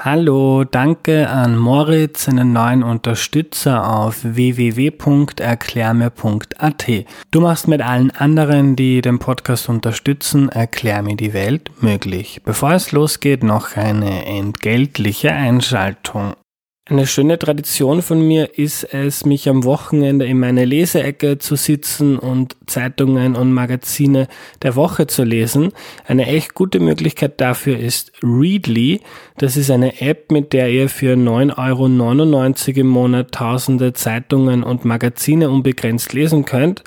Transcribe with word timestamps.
Hallo, 0.00 0.62
danke 0.62 1.28
an 1.28 1.56
Moritz, 1.56 2.28
einen 2.28 2.52
neuen 2.52 2.84
Unterstützer 2.84 3.84
auf 3.84 4.20
www.erklärmir.at. 4.22 6.86
Du 7.32 7.40
machst 7.40 7.66
mit 7.66 7.82
allen 7.82 8.12
anderen, 8.12 8.76
die 8.76 9.00
den 9.00 9.18
Podcast 9.18 9.68
unterstützen, 9.68 10.50
Erklär 10.50 11.02
mir 11.02 11.16
die 11.16 11.32
Welt 11.32 11.72
möglich. 11.80 12.42
Bevor 12.44 12.74
es 12.74 12.92
losgeht, 12.92 13.42
noch 13.42 13.76
eine 13.76 14.24
entgeltliche 14.24 15.32
Einschaltung. 15.32 16.34
Eine 16.90 17.06
schöne 17.06 17.38
Tradition 17.38 18.00
von 18.00 18.26
mir 18.26 18.58
ist 18.58 18.82
es, 18.94 19.26
mich 19.26 19.46
am 19.50 19.64
Wochenende 19.64 20.24
in 20.24 20.38
meine 20.38 20.64
Leseecke 20.64 21.36
zu 21.36 21.54
sitzen 21.54 22.18
und 22.18 22.56
Zeitungen 22.66 23.36
und 23.36 23.52
Magazine 23.52 24.26
der 24.62 24.74
Woche 24.74 25.06
zu 25.06 25.22
lesen. 25.22 25.72
Eine 26.06 26.26
echt 26.28 26.54
gute 26.54 26.80
Möglichkeit 26.80 27.42
dafür 27.42 27.78
ist 27.78 28.12
Readly. 28.22 29.02
Das 29.36 29.58
ist 29.58 29.70
eine 29.70 30.00
App, 30.00 30.32
mit 30.32 30.54
der 30.54 30.70
ihr 30.70 30.88
für 30.88 31.12
9,99 31.12 31.58
Euro 32.68 32.80
im 32.80 32.86
Monat 32.86 33.32
tausende 33.32 33.92
Zeitungen 33.92 34.62
und 34.62 34.86
Magazine 34.86 35.50
unbegrenzt 35.50 36.14
lesen 36.14 36.46
könnt. 36.46 36.84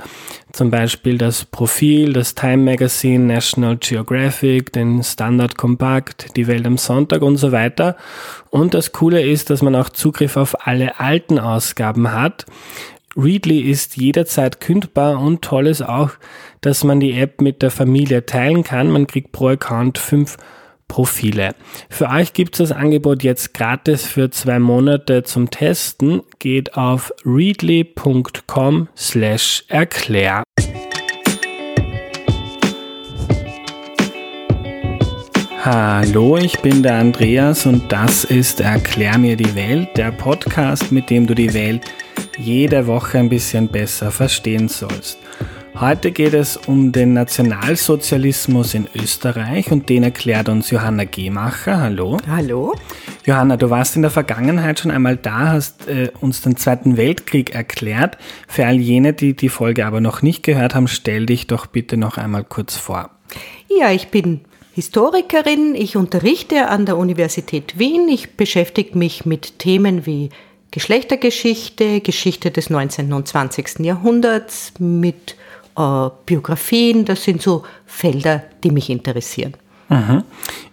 Zum 0.54 0.70
Beispiel 0.70 1.18
das 1.18 1.46
Profil, 1.46 2.12
das 2.12 2.36
Time 2.36 2.58
Magazine, 2.58 3.23
National 3.23 3.78
Geographic, 3.78 4.74
den 4.74 5.02
Standard 5.02 5.58
Compact, 5.58 6.36
die 6.36 6.48
Welt 6.48 6.66
am 6.66 6.77
Sonntag 6.77 7.22
und 7.22 7.38
so 7.38 7.52
weiter. 7.52 7.96
Und 8.50 8.74
das 8.74 8.91
Coole 8.91 9.22
ist, 9.22 9.50
dass 9.50 9.62
man 9.62 9.76
auch 9.76 9.90
Zugriff 9.90 10.36
auf 10.36 10.68
alle 10.68 11.00
alten 11.00 11.40
Ausgaben 11.40 12.12
hat. 12.12 12.46
Readly 13.16 13.60
ist 13.60 13.98
jederzeit 13.98 14.60
kündbar 14.60 15.20
und 15.20 15.41
toll 15.41 15.68
ist 15.68 15.82
auch, 15.82 16.12
dass 16.62 16.84
man 16.84 16.99
die 16.99 17.13
App 17.13 17.41
mit 17.41 17.62
der 17.62 17.72
Familie 17.72 18.26
teilen 18.26 18.63
kann. 18.63 18.90
Man 18.90 19.08
kriegt 19.08 19.32
pro 19.32 19.49
Account 19.49 19.98
fünf 19.98 20.38
Profile. 20.91 21.55
Für 21.90 22.09
euch 22.09 22.34
gibt 22.34 22.59
es 22.59 22.68
das 22.68 22.77
Angebot 22.77 23.23
jetzt 23.23 23.54
gratis 23.54 24.04
für 24.04 24.30
zwei 24.30 24.59
Monate 24.59 25.23
zum 25.23 25.49
Testen. 25.49 26.22
Geht 26.40 26.76
auf 26.76 27.13
readly.com 27.24 28.90
slash 28.98 29.63
erklär. 29.70 30.43
Hallo, 35.63 36.35
ich 36.35 36.60
bin 36.60 36.84
der 36.84 36.96
Andreas 36.96 37.66
und 37.66 37.90
das 37.90 38.26
ist 38.26 38.60
Erklär 38.60 39.18
mir 39.18 39.38
die 39.38 39.55
Welt, 39.55 39.96
der 39.96 40.12
Podcast, 40.12 40.91
mit 40.91 41.10
dem 41.10 41.26
du 41.26 41.34
die 41.34 41.54
Welt 41.54 41.84
jede 42.38 42.85
Woche 42.88 43.18
ein 43.18 43.29
bisschen 43.29 43.70
besser 43.70 44.12
verstehen 44.12 44.68
sollst. 44.68 45.18
Heute 45.82 46.12
geht 46.12 46.35
es 46.35 46.57
um 46.57 46.91
den 46.91 47.13
Nationalsozialismus 47.13 48.76
in 48.76 48.87
Österreich 48.93 49.71
und 49.71 49.90
den 49.90 50.04
erklärt 50.04 50.48
uns 50.48 50.70
Johanna 50.70 51.05
Gemacher. 51.05 51.82
Hallo. 51.82 52.20
Hallo. 52.27 52.76
Johanna, 53.26 53.57
du 53.57 53.71
warst 53.71 53.96
in 53.96 54.04
der 54.04 54.12
Vergangenheit 54.12 54.79
schon 54.79 54.91
einmal 54.91 55.18
da, 55.18 55.48
hast 55.54 55.88
äh, 55.88 56.12
uns 56.21 56.41
den 56.41 56.55
Zweiten 56.55 56.98
Weltkrieg 56.98 57.55
erklärt. 57.55 58.20
Für 58.48 58.68
all 58.68 58.76
jene, 58.76 59.13
die 59.13 59.35
die 59.35 59.49
Folge 59.49 59.88
aber 59.88 60.01
noch 60.01 60.21
nicht 60.21 60.43
gehört 60.43 60.76
haben, 60.76 60.88
stell 60.88 61.26
dich 61.26 61.48
doch 61.48 61.65
bitte 61.65 61.98
noch 61.98 62.20
einmal 62.20 62.43
kurz 62.43 62.76
vor. 62.76 63.10
Ja, 63.68 63.90
ich 63.90 64.09
bin 64.09 64.41
Historikerin, 64.73 65.73
ich 65.73 65.97
unterrichte 65.97 66.68
an 66.68 66.85
der 66.85 66.95
Universität 66.97 67.79
Wien, 67.79 68.07
ich 68.07 68.38
beschäftige 68.38 68.95
mich 68.95 69.25
mit 69.25 69.57
Themen 69.57 70.06
wie 70.06 70.29
Geschlechtergeschichte, 70.69 72.01
Geschichte 72.01 72.51
des 72.51 72.69
19. 72.69 73.12
und 73.13 73.28
20. 73.28 73.79
Jahrhunderts, 73.79 74.73
mit 74.78 75.35
äh, 75.78 76.09
Biografien, 76.25 77.06
das 77.06 77.24
sind 77.24 77.41
so 77.41 77.64
Felder, 77.86 78.44
die 78.64 78.72
mich 78.72 78.90
interessieren. 78.90 79.53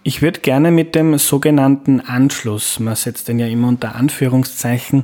Ich 0.03 0.21
würde 0.21 0.39
gerne 0.39 0.71
mit 0.71 0.95
dem 0.95 1.17
sogenannten 1.17 1.99
Anschluss, 1.99 2.79
man 2.79 2.95
setzt 2.95 3.27
den 3.27 3.39
ja 3.39 3.47
immer 3.47 3.67
unter 3.67 3.95
Anführungszeichen, 3.95 5.03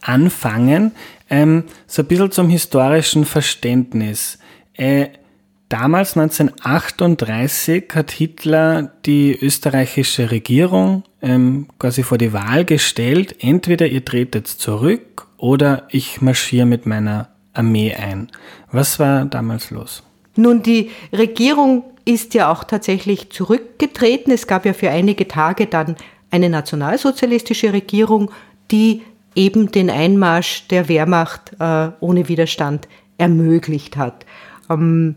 anfangen. 0.00 0.92
Ähm, 1.28 1.64
so 1.86 2.02
ein 2.02 2.08
bisschen 2.08 2.30
zum 2.30 2.48
historischen 2.48 3.24
Verständnis. 3.24 4.38
Äh, 4.74 5.08
damals 5.68 6.16
1938 6.16 7.84
hat 7.94 8.10
Hitler 8.10 8.92
die 9.06 9.38
österreichische 9.40 10.30
Regierung 10.30 11.04
ähm, 11.20 11.68
quasi 11.78 12.02
vor 12.02 12.18
die 12.18 12.32
Wahl 12.32 12.64
gestellt, 12.64 13.36
entweder 13.40 13.86
ihr 13.86 14.04
tretet 14.04 14.48
zurück 14.48 15.26
oder 15.36 15.86
ich 15.90 16.20
marschiere 16.20 16.66
mit 16.66 16.86
meiner 16.86 17.31
Armee 17.54 17.94
ein. 17.94 18.28
Was 18.70 18.98
war 18.98 19.24
damals 19.24 19.70
los? 19.70 20.02
Nun, 20.36 20.62
die 20.62 20.90
Regierung 21.12 21.84
ist 22.04 22.34
ja 22.34 22.50
auch 22.50 22.64
tatsächlich 22.64 23.30
zurückgetreten. 23.30 24.32
Es 24.32 24.46
gab 24.46 24.64
ja 24.66 24.72
für 24.72 24.90
einige 24.90 25.28
Tage 25.28 25.66
dann 25.66 25.96
eine 26.30 26.48
nationalsozialistische 26.48 27.72
Regierung, 27.72 28.30
die 28.70 29.02
eben 29.34 29.70
den 29.70 29.90
Einmarsch 29.90 30.66
der 30.68 30.88
Wehrmacht 30.88 31.52
äh, 31.58 31.90
ohne 32.00 32.28
Widerstand 32.28 32.88
ermöglicht 33.18 33.96
hat. 33.96 34.26
Ähm, 34.70 35.16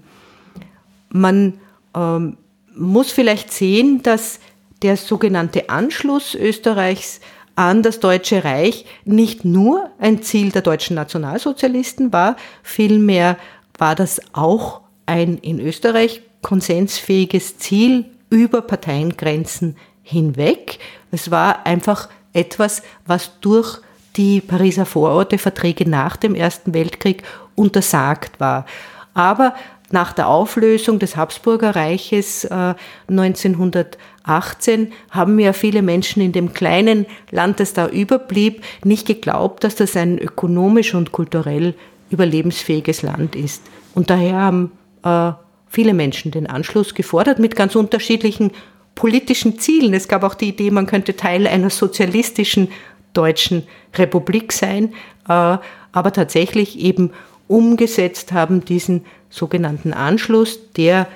man 1.09 1.53
ähm, 1.95 2.37
muss 2.75 3.11
vielleicht 3.11 3.51
sehen, 3.51 4.03
dass 4.03 4.39
der 4.81 4.97
sogenannte 4.97 5.69
Anschluss 5.69 6.35
Österreichs 6.35 7.21
an 7.55 7.83
das 7.83 7.99
Deutsche 7.99 8.43
Reich 8.43 8.85
nicht 9.05 9.45
nur 9.45 9.89
ein 9.99 10.21
Ziel 10.21 10.51
der 10.51 10.61
deutschen 10.61 10.95
Nationalsozialisten 10.95 12.11
war, 12.11 12.35
vielmehr 12.63 13.37
war 13.77 13.95
das 13.95 14.21
auch 14.33 14.81
ein 15.05 15.37
in 15.37 15.59
Österreich 15.59 16.21
konsensfähiges 16.41 17.57
Ziel 17.57 18.05
über 18.29 18.61
Parteiengrenzen 18.61 19.77
hinweg. 20.03 20.79
Es 21.11 21.31
war 21.31 21.65
einfach 21.65 22.09
etwas, 22.33 22.83
was 23.05 23.39
durch 23.39 23.79
die 24.17 24.41
Pariser 24.41 24.85
Vororteverträge 24.85 25.89
nach 25.89 26.17
dem 26.17 26.35
Ersten 26.35 26.73
Weltkrieg 26.73 27.23
untersagt 27.55 28.39
war. 28.39 28.65
Aber 29.13 29.55
nach 29.91 30.13
der 30.13 30.27
Auflösung 30.27 30.99
des 30.99 31.15
Habsburger 31.15 31.75
Reiches 31.75 32.45
äh, 32.45 32.73
1918 33.07 34.91
haben 35.11 35.39
ja 35.39 35.53
viele 35.53 35.81
Menschen 35.81 36.21
in 36.21 36.31
dem 36.31 36.53
kleinen 36.53 37.05
Land, 37.31 37.59
das 37.59 37.73
da 37.73 37.87
überblieb, 37.87 38.63
nicht 38.83 39.05
geglaubt, 39.05 39.63
dass 39.63 39.75
das 39.75 39.95
ein 39.95 40.17
ökonomisch 40.17 40.95
und 40.95 41.11
kulturell 41.11 41.75
überlebensfähiges 42.09 43.03
Land 43.03 43.35
ist. 43.35 43.61
Und 43.93 44.09
daher 44.09 44.35
haben 44.35 44.71
äh, 45.03 45.31
viele 45.67 45.93
Menschen 45.93 46.31
den 46.31 46.47
Anschluss 46.47 46.95
gefordert 46.95 47.39
mit 47.39 47.55
ganz 47.55 47.75
unterschiedlichen 47.75 48.51
politischen 48.95 49.59
Zielen. 49.59 49.93
Es 49.93 50.07
gab 50.07 50.23
auch 50.23 50.35
die 50.35 50.49
Idee, 50.49 50.71
man 50.71 50.87
könnte 50.87 51.15
Teil 51.15 51.47
einer 51.47 51.69
sozialistischen 51.69 52.69
deutschen 53.13 53.63
Republik 53.93 54.51
sein, 54.51 54.93
äh, 55.27 55.57
aber 55.91 56.11
tatsächlich 56.11 56.79
eben 56.79 57.11
umgesetzt 57.47 58.31
haben 58.31 58.65
diesen 58.65 59.05
sogenannten 59.29 59.93
Anschluss, 59.93 60.71
der 60.73 61.07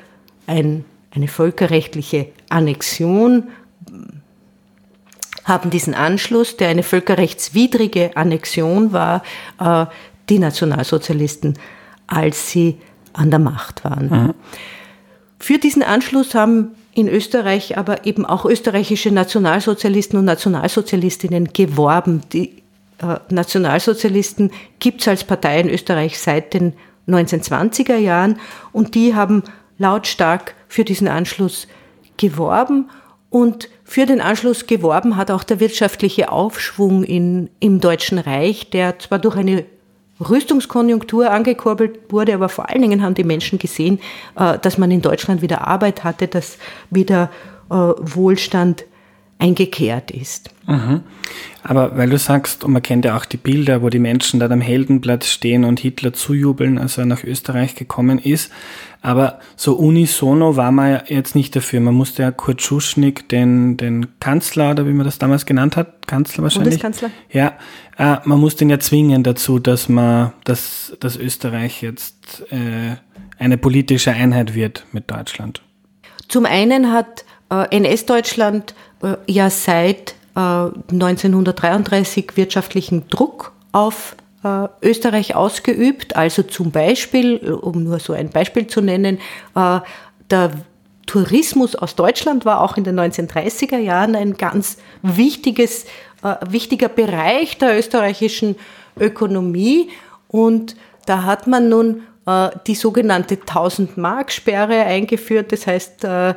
ein, 0.48 0.86
eine 1.12 1.28
völkerrechtliche 1.28 2.28
Annexion 2.50 3.50
haben 5.46 5.70
diesen 5.72 5.96
Anschluss, 5.96 6.58
der 6.58 6.70
eine 6.70 6.84
völkerrechtswidrige 6.84 8.16
Annexion 8.16 8.94
war, 8.94 9.24
äh, 9.60 9.86
die 10.30 10.40
Nationalsozialisten, 10.40 11.58
als 12.08 12.52
sie 12.52 12.78
an 13.14 13.32
der 13.32 13.40
Macht 13.40 13.84
waren. 13.84 14.10
Mhm. 14.10 14.34
Für 15.40 15.58
diesen 15.58 15.82
Anschluss 15.82 16.36
haben 16.36 16.76
in 16.94 17.08
Österreich 17.08 17.78
aber 17.78 18.06
eben 18.06 18.26
auch 18.26 18.46
österreichische 18.46 19.12
Nationalsozialisten 19.12 20.20
und 20.20 20.26
Nationalsozialistinnen 20.26 21.54
geworben. 21.54 22.22
Die 22.34 22.59
Nationalsozialisten 23.30 24.52
gibt 24.80 25.02
es 25.02 25.08
als 25.08 25.24
Partei 25.24 25.60
in 25.60 25.70
Österreich 25.70 26.20
seit 26.20 26.54
den 26.54 26.74
1920er 27.08 27.98
Jahren 27.98 28.40
und 28.72 28.96
die 28.96 29.16
haben 29.16 29.44
lautstark 29.78 30.54
für 30.68 30.84
diesen 30.84 31.08
Anschluss 31.08 31.68
geworben. 32.18 32.90
Und 33.32 33.70
für 33.84 34.06
den 34.06 34.22
Anschluss 34.22 34.66
geworben 34.66 35.16
hat 35.16 35.32
auch 35.32 35.44
der 35.44 35.60
wirtschaftliche 35.60 36.32
Aufschwung 36.32 37.04
in, 37.04 37.50
im 37.60 37.80
Deutschen 37.80 38.18
Reich, 38.18 38.70
der 38.72 38.98
zwar 39.00 39.20
durch 39.20 39.36
eine 39.36 39.66
Rüstungskonjunktur 40.20 41.32
angekurbelt 41.32 42.00
wurde, 42.10 42.34
aber 42.34 42.50
vor 42.50 42.70
allen 42.70 42.82
Dingen 42.82 43.04
haben 43.04 43.14
die 43.14 43.24
Menschen 43.24 43.58
gesehen, 43.60 44.00
äh, 44.36 44.58
dass 44.58 44.78
man 44.78 44.92
in 44.92 45.02
Deutschland 45.02 45.42
wieder 45.42 45.68
Arbeit 45.68 46.04
hatte, 46.04 46.28
dass 46.28 46.58
wieder 46.90 47.30
äh, 47.70 47.74
Wohlstand 47.74 48.84
eingekehrt 49.40 50.12
ist. 50.12 50.52
Mhm. 50.68 51.02
Aber 51.64 51.98
weil 51.98 52.10
du 52.10 52.18
sagst, 52.18 52.64
und 52.64 52.74
man 52.74 52.82
kennt 52.82 53.06
ja 53.06 53.18
auch 53.18 53.26
die 53.26 53.38
Bilder, 53.38 53.82
wo 53.82 53.90
die 53.90 54.00
Menschen 54.00 54.40
da 54.40 54.48
am 54.50 54.62
Heldenplatz 54.62 55.28
stehen 55.28 55.64
und 55.64 55.80
Hitler 55.80 56.14
zujubeln, 56.14 56.78
als 56.78 56.98
er 56.98 57.06
nach 57.06 57.24
Österreich 57.24 57.76
gekommen 57.76 58.20
ist, 58.20 58.52
aber 59.02 59.40
so 59.56 59.76
unisono 59.76 60.58
war 60.58 60.72
man 60.74 60.92
ja 60.92 61.04
jetzt 61.08 61.34
nicht 61.36 61.56
dafür. 61.56 61.80
Man 61.80 61.96
musste 61.96 62.24
ja 62.24 62.32
Kurt 62.32 62.62
Schuschnigg, 62.62 63.30
den, 63.30 63.78
den 63.78 64.20
Kanzler, 64.20 64.72
oder 64.72 64.86
wie 64.86 64.92
man 64.92 65.06
das 65.06 65.20
damals 65.20 65.46
genannt 65.46 65.78
hat, 65.78 66.06
Kanzler 66.06 66.44
wahrscheinlich. 66.44 66.82
Bundeskanzler? 66.82 67.10
Ja, 67.32 67.54
äh, 67.98 68.18
man 68.26 68.40
musste 68.40 68.66
ihn 68.66 68.70
ja 68.70 68.80
zwingen 68.80 69.24
dazu, 69.24 69.58
dass 69.58 69.88
man, 69.88 70.34
dass, 70.44 70.98
dass 71.00 71.16
Österreich 71.16 71.82
jetzt 71.82 72.44
äh, 72.52 72.98
eine 73.38 73.58
politische 73.58 74.12
Einheit 74.12 74.54
wird 74.54 74.86
mit 74.92 75.10
Deutschland. 75.10 75.62
Zum 76.28 76.46
einen 76.46 76.92
hat 76.92 77.24
äh, 77.50 77.76
NS-Deutschland 77.76 78.76
ja 79.28 79.50
seit 79.50 80.16
1933 80.36 82.36
wirtschaftlichen 82.36 83.08
Druck 83.10 83.54
auf 83.72 84.16
äh, 84.44 84.68
Österreich 84.82 85.36
ausgeübt. 85.36 86.16
Also 86.16 86.44
zum 86.44 86.72
Beispiel, 86.72 87.38
um 87.38 87.84
nur 87.84 88.00
so 88.00 88.14
ein 88.14 88.30
Beispiel 88.30 88.68
zu 88.68 88.82
nennen, 88.82 89.20
äh, 89.56 89.80
der 90.30 90.52
Tourismus 91.06 91.76
aus 91.76 91.96
Deutschland 91.96 92.46
war 92.46 92.62
auch 92.62 92.78
in 92.78 92.84
den 92.84 93.00
1930er 93.00 93.78
Jahren 93.78 94.16
ein 94.16 94.38
ganz 94.38 94.78
wichtiges, 95.02 95.86
äh, 96.24 96.36
wichtiger 96.48 96.88
Bereich 96.88 97.58
der 97.58 97.78
österreichischen 97.78 98.56
Ökonomie. 99.00 99.90
Und 100.28 100.76
da 101.06 101.24
hat 101.24 101.48
man 101.48 101.68
nun 101.68 102.04
äh, 102.26 102.50
die 102.68 102.76
sogenannte 102.76 103.36
1000-Mark-Sperre 103.36 104.84
eingeführt. 104.84 105.52
Das 105.52 105.66
heißt, 105.66 106.04
äh, 106.04 106.36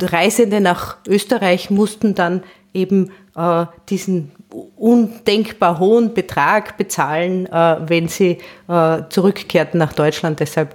Reisende 0.00 0.60
nach 0.60 0.96
Österreich 1.06 1.70
mussten 1.70 2.14
dann 2.14 2.42
eben 2.72 3.10
äh, 3.36 3.66
diesen 3.88 4.32
undenkbar 4.76 5.78
hohen 5.78 6.14
Betrag 6.14 6.76
bezahlen, 6.76 7.46
äh, 7.46 7.76
wenn 7.86 8.08
sie 8.08 8.38
äh, 8.68 9.02
zurückkehrten 9.10 9.78
nach 9.78 9.92
Deutschland. 9.92 10.40
Deshalb 10.40 10.74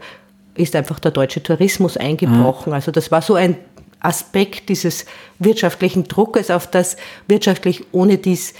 ist 0.55 0.75
einfach 0.75 0.99
der 0.99 1.11
deutsche 1.11 1.41
Tourismus 1.41 1.97
eingebrochen. 1.97 2.69
Mhm. 2.69 2.75
Also 2.75 2.91
das 2.91 3.11
war 3.11 3.21
so 3.21 3.35
ein 3.35 3.57
Aspekt 3.99 4.69
dieses 4.69 5.05
wirtschaftlichen 5.39 6.03
Druckes 6.03 6.51
auf 6.51 6.67
das 6.69 6.97
wirtschaftlich 7.27 7.83
ohne 7.91 8.17
dies 8.17 8.53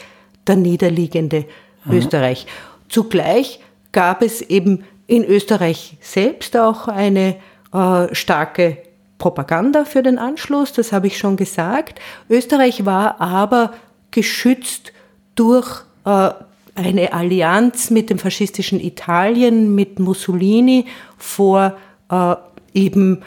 der 0.48 0.56
niederliegende 0.56 1.46
mhm. 1.86 1.94
Österreich. 1.94 2.48
Zugleich 2.90 3.60
gab 3.92 4.22
es 4.22 4.42
eben 4.42 4.86
in 5.06 5.24
Österreich 5.24 5.98
selbst 6.02 6.58
auch 6.58 6.88
eine 6.88 7.36
äh, 7.74 8.14
starke 8.16 8.78
Propaganda 9.24 9.86
für 9.86 10.04
den 10.04 10.20
Anschluss, 10.20 10.74
das 10.74 10.92
habe 10.92 11.08
ich 11.08 11.18
schon 11.18 11.38
gesagt. 11.38 12.02
Österreich 12.30 12.86
war 12.86 13.22
aber 13.22 13.74
geschützt 14.12 14.92
durch 15.36 15.84
äh, 16.04 16.32
eine 16.76 17.14
Allianz 17.14 17.90
mit 17.90 18.10
dem 18.10 18.20
faschistischen 18.20 18.82
Italien, 18.82 19.76
mit 19.76 19.98
Mussolini 19.98 20.88
vor 21.18 21.78
äh, 22.12 22.36
eben 22.74 23.22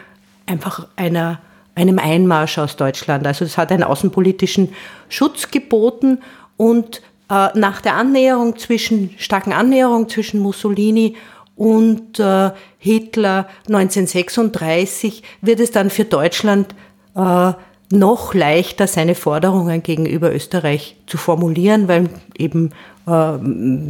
einfach 0.45 0.87
einer, 0.97 1.41
einem 1.75 1.99
Einmarsch 1.99 2.59
aus 2.59 2.77
Deutschland. 2.77 3.27
Also 3.27 3.47
es 3.47 3.57
hat 3.57 3.73
einen 3.73 3.83
außenpolitischen 3.83 4.75
Schutz 5.09 5.51
geboten 5.51 6.19
und 6.59 7.01
äh, 7.31 7.59
nach 7.59 7.81
der 7.81 7.95
Annäherung 7.95 8.59
zwischen, 8.59 9.15
starken 9.17 9.55
Annäherung 9.55 10.11
zwischen 10.11 10.41
Mussolini 10.41 11.17
und 11.57 12.21
äh, 12.21 12.51
Hitler 12.79 13.49
1936 13.67 15.23
wird 15.41 15.61
es 15.61 15.71
dann 15.71 15.91
für 15.91 16.05
Deutschland 16.05 16.75
äh, 17.15 17.53
noch 17.91 18.35
leichter, 18.35 18.87
seine 18.87 19.15
Forderungen 19.15 19.83
gegenüber 19.83 20.35
Österreich 20.35 20.97
zu 21.07 21.17
formulieren, 21.17 21.89
weil 21.89 22.11
eben 22.37 22.73
äh, 23.07 23.39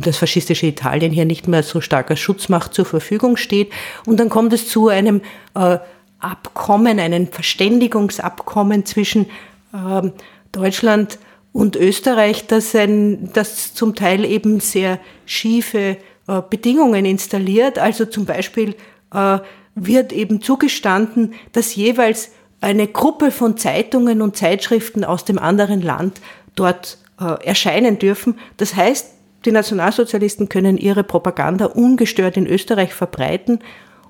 das 0.00 0.18
faschistische 0.18 0.66
Italien 0.66 1.12
hier 1.12 1.24
nicht 1.24 1.48
mehr 1.48 1.62
so 1.62 1.80
starker 1.80 2.16
Schutzmacht 2.16 2.72
zur 2.72 2.84
Verfügung 2.84 3.36
steht. 3.36 3.72
Und 4.04 4.20
dann 4.20 4.28
kommt 4.28 4.52
es 4.52 4.68
zu 4.68 4.88
einem 4.88 5.22
äh, 5.54 5.78
Abkommen, 6.20 7.00
einem 7.00 7.28
Verständigungsabkommen 7.28 8.86
zwischen 8.86 9.26
äh, 9.72 10.10
Deutschland 10.52 11.18
und 11.52 11.74
Österreich, 11.74 12.46
das, 12.46 12.74
ein, 12.74 13.30
das 13.32 13.74
zum 13.74 13.94
Teil 13.94 14.24
eben 14.24 14.60
sehr 14.60 14.98
schiefe 15.24 15.96
äh, 16.28 16.42
Bedingungen 16.48 17.04
installiert. 17.04 17.78
Also 17.78 18.04
zum 18.04 18.24
Beispiel 18.24 18.74
äh, 19.14 19.38
wird 19.74 20.12
eben 20.12 20.40
zugestanden, 20.42 21.34
dass 21.52 21.76
jeweils 21.76 22.30
eine 22.60 22.88
Gruppe 22.88 23.30
von 23.30 23.56
Zeitungen 23.56 24.22
und 24.22 24.36
Zeitschriften 24.36 25.04
aus 25.04 25.24
dem 25.24 25.38
anderen 25.38 25.82
Land 25.82 26.20
dort 26.56 26.98
äh, 27.20 27.44
erscheinen 27.44 27.98
dürfen. 27.98 28.38
Das 28.56 28.74
heißt, 28.74 29.12
die 29.44 29.52
Nationalsozialisten 29.52 30.48
können 30.48 30.76
ihre 30.78 31.04
Propaganda 31.04 31.66
ungestört 31.66 32.36
in 32.36 32.46
Österreich 32.46 32.94
verbreiten. 32.94 33.60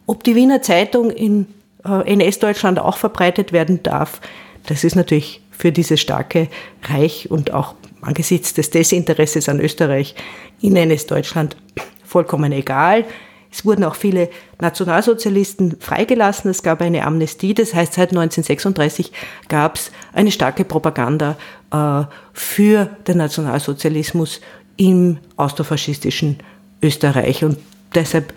Ob 0.06 0.24
die 0.24 0.34
Wiener 0.34 0.62
Zeitung 0.62 1.10
in 1.10 1.46
NS-Deutschland 1.84 2.78
auch 2.78 2.96
verbreitet 2.96 3.52
werden 3.52 3.82
darf, 3.82 4.20
das 4.66 4.82
ist 4.82 4.96
natürlich 4.96 5.42
für 5.50 5.72
dieses 5.72 6.00
starke 6.00 6.48
Reich 6.82 7.30
und 7.30 7.52
auch 7.52 7.74
angesichts 8.00 8.54
des 8.54 8.70
Desinteresses 8.70 9.48
an 9.48 9.60
Österreich 9.60 10.14
in 10.60 10.76
NS-Deutschland 10.76 11.56
vollkommen 12.06 12.52
egal. 12.52 13.04
Es 13.50 13.64
wurden 13.64 13.84
auch 13.84 13.94
viele 13.94 14.28
Nationalsozialisten 14.60 15.76
freigelassen. 15.80 16.50
Es 16.50 16.62
gab 16.62 16.82
eine 16.82 17.06
Amnestie. 17.06 17.54
Das 17.54 17.72
heißt, 17.72 17.94
seit 17.94 18.10
1936 18.10 19.12
gab 19.48 19.76
es 19.76 19.90
eine 20.12 20.30
starke 20.30 20.64
Propaganda 20.64 21.36
äh, 21.72 22.02
für 22.34 22.90
den 23.06 23.16
Nationalsozialismus 23.16 24.40
im 24.76 25.18
austrofaschistischen 25.36 26.38
Österreich. 26.82 27.44
Und 27.44 27.56
deshalb 27.94 28.34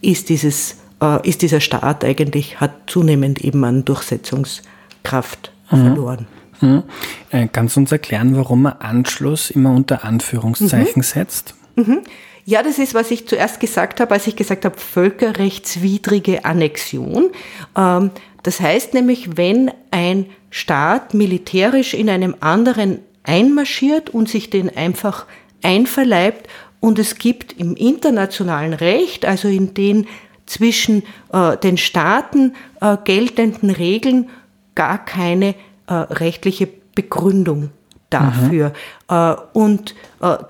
ist, 0.00 0.30
dieses, 0.30 0.78
äh, 1.02 1.28
ist 1.28 1.42
dieser 1.42 1.60
Staat 1.60 2.04
eigentlich, 2.04 2.60
hat 2.60 2.72
zunehmend 2.86 3.42
eben 3.44 3.62
an 3.64 3.84
Durchsetzungskraft 3.84 5.52
mhm. 5.70 5.76
verloren. 5.76 6.26
Mhm. 6.62 6.82
Äh, 7.30 7.48
kannst 7.52 7.76
du 7.76 7.80
uns 7.80 7.92
erklären, 7.92 8.36
warum 8.36 8.62
man 8.62 8.74
Anschluss 8.78 9.50
immer 9.50 9.72
unter 9.72 10.04
Anführungszeichen 10.04 11.00
mhm. 11.00 11.02
setzt? 11.02 11.54
Ja, 12.44 12.62
das 12.62 12.78
ist, 12.78 12.94
was 12.94 13.10
ich 13.10 13.28
zuerst 13.28 13.60
gesagt 13.60 14.00
habe, 14.00 14.14
als 14.14 14.26
ich 14.26 14.34
gesagt 14.34 14.64
habe, 14.64 14.78
völkerrechtswidrige 14.78 16.44
Annexion. 16.44 17.30
Ähm, 17.76 18.10
das 18.42 18.60
heißt 18.60 18.94
nämlich, 18.94 19.36
wenn 19.36 19.70
ein 19.90 20.26
Staat 20.50 21.14
militärisch 21.14 21.94
in 21.94 22.10
einem 22.10 22.34
anderen 22.40 22.98
einmarschiert 23.22 24.10
und 24.10 24.28
sich 24.28 24.50
den 24.50 24.76
einfach 24.76 25.26
einverleibt 25.62 26.48
und 26.80 26.98
es 26.98 27.16
gibt 27.16 27.52
im 27.58 27.76
internationalen 27.76 28.72
Recht, 28.72 29.24
also 29.24 29.46
in 29.46 29.74
den 29.74 30.08
zwischen 30.46 31.04
äh, 31.32 31.56
den 31.56 31.78
Staaten 31.78 32.54
äh, 32.80 32.96
geltenden 33.04 33.70
Regeln, 33.70 34.28
gar 34.74 35.04
keine 35.04 35.54
äh, 35.86 35.94
rechtliche 35.94 36.68
Begründung 36.94 37.70
dafür. 38.12 38.72
Mhm. 39.08 39.36
und 39.52 39.94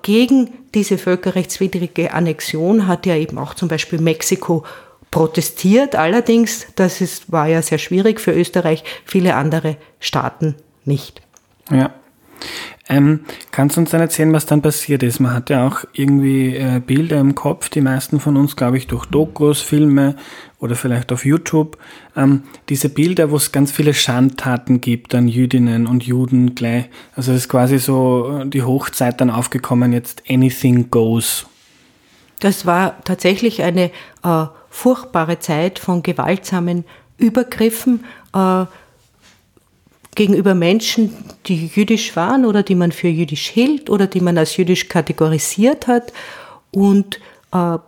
gegen 0.03 0.50
diese 0.75 0.99
völkerrechtswidrige 0.99 2.12
Annexion 2.14 2.87
hat 2.87 3.06
ja 3.06 3.17
eben 3.17 3.38
auch 3.38 3.55
zum 3.55 3.69
Beispiel 3.69 4.00
Mexiko 4.00 4.64
protestiert. 5.11 5.94
Allerdings, 5.94 6.67
das 6.75 7.00
ist, 7.00 7.31
war 7.31 7.47
ja 7.47 7.62
sehr 7.62 7.79
schwierig 7.79 8.20
für 8.20 8.32
Österreich, 8.32 8.82
viele 9.05 9.35
andere 9.35 9.76
Staaten 10.00 10.56
nicht. 10.85 11.23
Ja. 11.70 11.93
Ähm, 12.89 13.21
kannst 13.53 13.77
du 13.77 13.81
uns 13.81 13.91
dann 13.91 14.00
erzählen, 14.00 14.32
was 14.32 14.44
dann 14.44 14.61
passiert 14.61 15.03
ist? 15.03 15.20
Man 15.20 15.32
hat 15.32 15.51
ja 15.51 15.67
auch 15.67 15.84
irgendwie 15.93 16.56
äh, 16.56 16.81
Bilder 16.84 17.20
im 17.20 17.34
Kopf, 17.34 17.69
die 17.69 17.81
meisten 17.81 18.20
von 18.20 18.37
uns, 18.37 18.56
glaube 18.56 18.77
ich, 18.77 18.87
durch 18.87 19.06
Dokus, 19.06 19.61
Filme 19.61 20.17
oder 20.58 20.75
vielleicht 20.75 21.13
auf 21.13 21.25
YouTube. 21.25 21.79
Ähm, 22.17 22.43
diese 22.69 22.89
Bilder, 22.89 23.31
wo 23.31 23.37
es 23.37 23.53
ganz 23.53 23.72
viele 23.72 23.94
Schandtaten 23.94 24.81
gibt 24.81 25.15
an 25.15 25.29
Jüdinnen 25.29 25.87
und 25.87 26.05
Juden 26.05 26.55
gleich. 26.55 26.91
Also 27.15 27.32
es 27.32 27.39
ist 27.39 27.49
quasi 27.49 27.79
so 27.79 28.41
äh, 28.43 28.49
die 28.49 28.63
Hochzeit 28.63 29.20
dann 29.20 29.31
aufgekommen, 29.31 29.93
jetzt 29.93 30.22
anything 30.29 30.91
goes. 30.91 31.46
Das 32.41 32.67
war 32.67 33.03
tatsächlich 33.05 33.63
eine 33.63 33.91
äh, 34.25 34.46
furchtbare 34.69 35.39
Zeit 35.39 35.79
von 35.79 36.03
gewaltsamen 36.03 36.84
Übergriffen. 37.17 38.05
Äh, 38.34 38.67
gegenüber 40.14 40.54
Menschen, 40.54 41.14
die 41.46 41.66
jüdisch 41.66 42.14
waren 42.16 42.44
oder 42.44 42.62
die 42.62 42.74
man 42.74 42.92
für 42.92 43.08
jüdisch 43.08 43.48
hielt 43.48 43.88
oder 43.88 44.06
die 44.06 44.20
man 44.20 44.36
als 44.36 44.56
jüdisch 44.56 44.88
kategorisiert 44.88 45.86
hat. 45.86 46.12
Und 46.70 47.19
äh, 47.52 47.78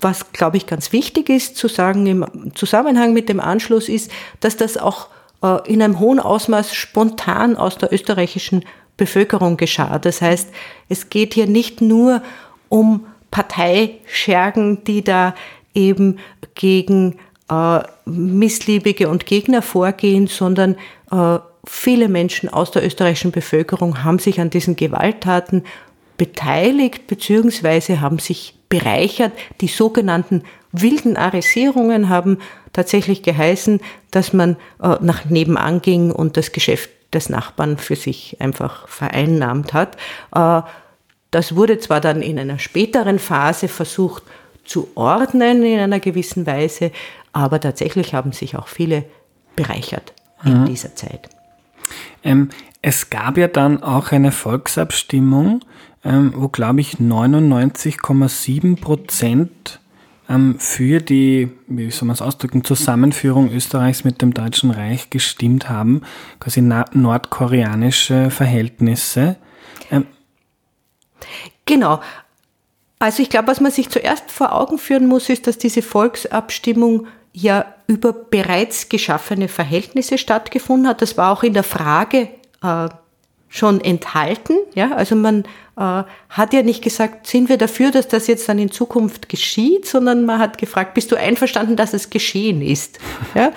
was, 0.00 0.32
glaube 0.32 0.56
ich, 0.56 0.66
ganz 0.66 0.92
wichtig 0.92 1.28
ist 1.28 1.56
zu 1.56 1.68
sagen 1.68 2.06
im 2.06 2.54
Zusammenhang 2.54 3.12
mit 3.12 3.28
dem 3.28 3.40
Anschluss 3.40 3.88
ist, 3.88 4.10
dass 4.40 4.56
das 4.56 4.76
auch 4.76 5.08
äh, 5.42 5.72
in 5.72 5.82
einem 5.82 5.98
hohen 5.98 6.20
Ausmaß 6.20 6.74
spontan 6.74 7.56
aus 7.56 7.78
der 7.78 7.92
österreichischen 7.92 8.64
Bevölkerung 8.96 9.56
geschah. 9.56 9.98
Das 9.98 10.20
heißt, 10.20 10.50
es 10.88 11.08
geht 11.08 11.34
hier 11.34 11.46
nicht 11.46 11.80
nur 11.80 12.22
um 12.68 13.06
Parteischergen, 13.30 14.84
die 14.84 15.02
da 15.02 15.34
eben 15.74 16.18
gegen 16.54 17.18
äh, 17.50 17.80
Missliebige 18.04 19.08
und 19.08 19.26
Gegner 19.26 19.62
vorgehen, 19.62 20.26
sondern 20.26 20.76
äh, 21.10 21.38
viele 21.66 22.08
Menschen 22.08 22.48
aus 22.48 22.70
der 22.70 22.84
österreichischen 22.84 23.32
Bevölkerung 23.32 24.04
haben 24.04 24.18
sich 24.18 24.40
an 24.40 24.50
diesen 24.50 24.76
Gewalttaten 24.76 25.64
beteiligt 26.16 27.06
bzw. 27.06 27.98
haben 27.98 28.18
sich 28.18 28.54
bereichert. 28.68 29.32
Die 29.60 29.68
sogenannten 29.68 30.42
wilden 30.72 31.16
Arisierungen 31.16 32.08
haben 32.08 32.38
tatsächlich 32.72 33.22
geheißen, 33.22 33.80
dass 34.10 34.32
man 34.32 34.56
äh, 34.82 34.96
nach 35.00 35.24
nebenan 35.26 35.80
ging 35.80 36.10
und 36.10 36.36
das 36.36 36.52
Geschäft 36.52 36.90
des 37.14 37.30
Nachbarn 37.30 37.78
für 37.78 37.96
sich 37.96 38.36
einfach 38.40 38.88
vereinnahmt 38.88 39.72
hat. 39.72 39.96
Äh, 40.34 40.62
das 41.30 41.54
wurde 41.54 41.78
zwar 41.78 42.00
dann 42.00 42.22
in 42.22 42.38
einer 42.38 42.58
späteren 42.58 43.18
Phase 43.18 43.68
versucht 43.68 44.22
zu 44.68 44.88
ordnen 44.94 45.62
in 45.64 45.78
einer 45.80 46.00
gewissen 46.00 46.46
Weise, 46.46 46.92
aber 47.32 47.60
tatsächlich 47.60 48.14
haben 48.14 48.32
sich 48.32 48.56
auch 48.56 48.68
viele 48.68 49.04
bereichert 49.56 50.12
in 50.44 50.62
mhm. 50.62 50.66
dieser 50.66 50.94
Zeit. 50.94 51.28
Ähm, 52.22 52.50
Es 52.80 53.10
gab 53.10 53.36
ja 53.38 53.48
dann 53.48 53.82
auch 53.82 54.12
eine 54.12 54.30
Volksabstimmung, 54.30 55.64
ähm, 56.04 56.32
wo, 56.36 56.48
glaube 56.48 56.80
ich, 56.80 56.98
99,7 56.98 58.80
Prozent 58.80 59.80
ähm, 60.28 60.58
für 60.58 61.00
die, 61.00 61.50
wie 61.66 61.90
soll 61.90 62.06
man 62.06 62.14
es 62.14 62.22
ausdrücken, 62.22 62.62
Zusammenführung 62.62 63.50
Österreichs 63.50 64.04
mit 64.04 64.22
dem 64.22 64.32
Deutschen 64.32 64.70
Reich 64.70 65.10
gestimmt 65.10 65.68
haben, 65.68 66.02
quasi 66.38 66.60
nordkoreanische 66.60 68.30
Verhältnisse. 68.30 69.36
Ähm, 69.90 70.06
genau. 71.64 72.00
Also 72.98 73.22
ich 73.22 73.30
glaube, 73.30 73.48
was 73.48 73.60
man 73.60 73.70
sich 73.70 73.90
zuerst 73.90 74.30
vor 74.30 74.52
Augen 74.52 74.78
führen 74.78 75.06
muss, 75.06 75.28
ist, 75.28 75.46
dass 75.46 75.58
diese 75.58 75.82
Volksabstimmung 75.82 77.06
ja 77.32 77.66
über 77.86 78.12
bereits 78.12 78.88
geschaffene 78.88 79.48
Verhältnisse 79.48 80.18
stattgefunden 80.18 80.88
hat. 80.88 81.02
Das 81.02 81.16
war 81.16 81.32
auch 81.32 81.42
in 81.42 81.54
der 81.54 81.62
Frage 81.62 82.28
äh, 82.62 82.88
schon 83.48 83.80
enthalten. 83.80 84.54
Ja, 84.74 84.92
also 84.92 85.14
man 85.14 85.44
äh, 85.76 86.02
hat 86.28 86.52
ja 86.52 86.62
nicht 86.62 86.82
gesagt, 86.82 87.26
sind 87.26 87.48
wir 87.48 87.56
dafür, 87.56 87.90
dass 87.90 88.08
das 88.08 88.26
jetzt 88.26 88.48
dann 88.48 88.58
in 88.58 88.70
Zukunft 88.70 89.28
geschieht, 89.28 89.86
sondern 89.86 90.26
man 90.26 90.38
hat 90.38 90.58
gefragt, 90.58 90.94
bist 90.94 91.12
du 91.12 91.16
einverstanden, 91.16 91.76
dass 91.76 91.94
es 91.94 92.10
geschehen 92.10 92.60
ist? 92.60 92.98
Ja, 93.34 93.52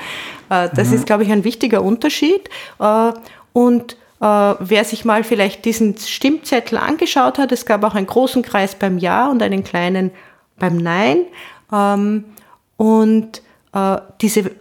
äh, 0.49 0.69
das 0.73 0.89
mhm. 0.89 0.95
ist, 0.95 1.05
glaube 1.05 1.23
ich, 1.23 1.31
ein 1.31 1.43
wichtiger 1.43 1.81
Unterschied. 1.81 2.49
Äh, 2.79 3.11
und 3.53 3.97
äh, 4.21 4.55
wer 4.59 4.85
sich 4.85 5.03
mal 5.03 5.23
vielleicht 5.23 5.65
diesen 5.65 5.97
Stimmzettel 5.97 6.77
angeschaut 6.77 7.39
hat, 7.39 7.51
es 7.51 7.65
gab 7.65 7.83
auch 7.83 7.95
einen 7.95 8.07
großen 8.07 8.43
Kreis 8.43 8.75
beim 8.75 8.97
Ja 8.99 9.29
und 9.29 9.41
einen 9.41 9.63
kleinen 9.63 10.11
beim 10.59 10.77
Nein. 10.77 11.25
Ähm, 11.73 12.25
und 12.77 13.41
äh, 13.73 13.97
diese 14.21 14.51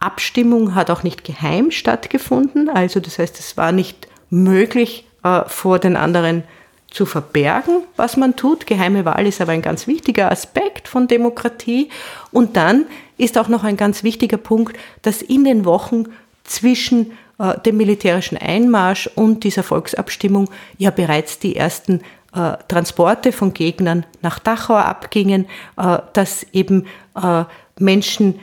Abstimmung 0.00 0.74
hat 0.74 0.90
auch 0.90 1.04
nicht 1.04 1.22
geheim 1.22 1.70
stattgefunden. 1.70 2.68
Also 2.68 2.98
das 2.98 3.18
heißt, 3.18 3.38
es 3.38 3.56
war 3.56 3.70
nicht 3.70 4.08
möglich, 4.30 5.06
äh, 5.22 5.42
vor 5.46 5.78
den 5.78 5.96
anderen 5.96 6.42
zu 6.90 7.06
verbergen, 7.06 7.84
was 7.96 8.16
man 8.16 8.36
tut. 8.36 8.66
Geheime 8.66 9.04
Wahl 9.04 9.26
ist 9.26 9.40
aber 9.40 9.52
ein 9.52 9.62
ganz 9.62 9.86
wichtiger 9.86 10.30
Aspekt 10.30 10.88
von 10.88 11.06
Demokratie. 11.06 11.88
Und 12.32 12.56
dann 12.56 12.86
ist 13.16 13.38
auch 13.38 13.48
noch 13.48 13.62
ein 13.62 13.76
ganz 13.76 14.02
wichtiger 14.02 14.36
Punkt, 14.36 14.76
dass 15.02 15.22
in 15.22 15.44
den 15.44 15.64
Wochen 15.64 16.06
zwischen 16.44 17.12
äh, 17.38 17.58
dem 17.60 17.76
militärischen 17.76 18.38
Einmarsch 18.38 19.08
und 19.14 19.44
dieser 19.44 19.62
Volksabstimmung 19.62 20.48
ja 20.78 20.90
bereits 20.90 21.38
die 21.38 21.56
ersten 21.56 22.02
äh, 22.34 22.56
Transporte 22.66 23.30
von 23.30 23.52
Gegnern 23.52 24.06
nach 24.22 24.38
Dachau 24.38 24.76
abgingen, 24.76 25.44
äh, 25.76 25.98
dass 26.14 26.46
eben 26.52 26.86
äh, 27.20 27.44
Menschen, 27.78 28.38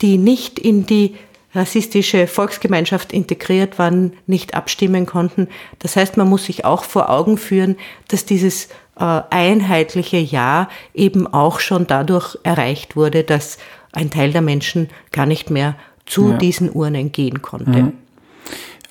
die 0.00 0.16
nicht 0.16 0.58
in 0.58 0.86
die 0.86 1.16
rassistische 1.54 2.26
Volksgemeinschaft 2.26 3.12
integriert 3.12 3.78
waren, 3.78 4.14
nicht 4.26 4.54
abstimmen 4.54 5.04
konnten. 5.04 5.48
Das 5.80 5.94
heißt, 5.94 6.16
man 6.16 6.26
muss 6.26 6.46
sich 6.46 6.64
auch 6.64 6.84
vor 6.84 7.10
Augen 7.10 7.36
führen, 7.36 7.76
dass 8.08 8.24
dieses 8.24 8.68
einheitliche 8.94 10.16
Ja 10.16 10.70
eben 10.94 11.26
auch 11.26 11.60
schon 11.60 11.86
dadurch 11.86 12.38
erreicht 12.44 12.96
wurde, 12.96 13.24
dass 13.24 13.58
ein 13.92 14.10
Teil 14.10 14.32
der 14.32 14.40
Menschen 14.40 14.88
gar 15.10 15.26
nicht 15.26 15.50
mehr 15.50 15.74
zu 16.06 16.30
ja. 16.30 16.36
diesen 16.38 16.72
Urnen 16.72 17.12
gehen 17.12 17.42
konnte. 17.42 17.82
Mhm. 17.82 17.92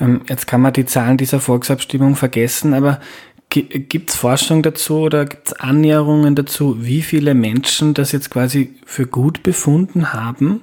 Ähm, 0.01 0.21
jetzt 0.27 0.47
kann 0.47 0.61
man 0.61 0.73
die 0.73 0.85
Zahlen 0.85 1.17
dieser 1.17 1.39
Volksabstimmung 1.39 2.15
vergessen, 2.15 2.73
aber 2.73 2.99
gibt 3.49 4.09
es 4.09 4.15
Forschung 4.15 4.63
dazu 4.63 4.99
oder 4.99 5.25
gibt 5.25 5.47
es 5.47 5.53
Annäherungen 5.53 6.35
dazu, 6.35 6.77
wie 6.79 7.01
viele 7.01 7.33
Menschen 7.33 7.93
das 7.93 8.11
jetzt 8.11 8.29
quasi 8.29 8.75
für 8.85 9.05
gut 9.05 9.43
befunden 9.43 10.13
haben? 10.13 10.61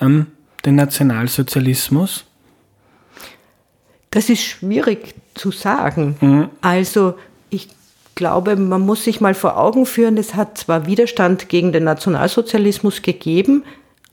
Ähm, 0.00 0.26
den 0.64 0.74
Nationalsozialismus? 0.74 2.24
Das 4.10 4.28
ist 4.28 4.42
schwierig 4.42 5.14
zu 5.34 5.50
sagen. 5.50 6.16
Mhm. 6.20 6.48
Also 6.60 7.14
ich 7.50 7.68
glaube, 8.14 8.56
man 8.56 8.82
muss 8.82 9.04
sich 9.04 9.20
mal 9.20 9.34
vor 9.34 9.56
Augen 9.56 9.86
führen, 9.86 10.16
es 10.16 10.34
hat 10.34 10.58
zwar 10.58 10.86
Widerstand 10.86 11.48
gegen 11.48 11.72
den 11.72 11.84
Nationalsozialismus 11.84 13.02
gegeben, 13.02 13.64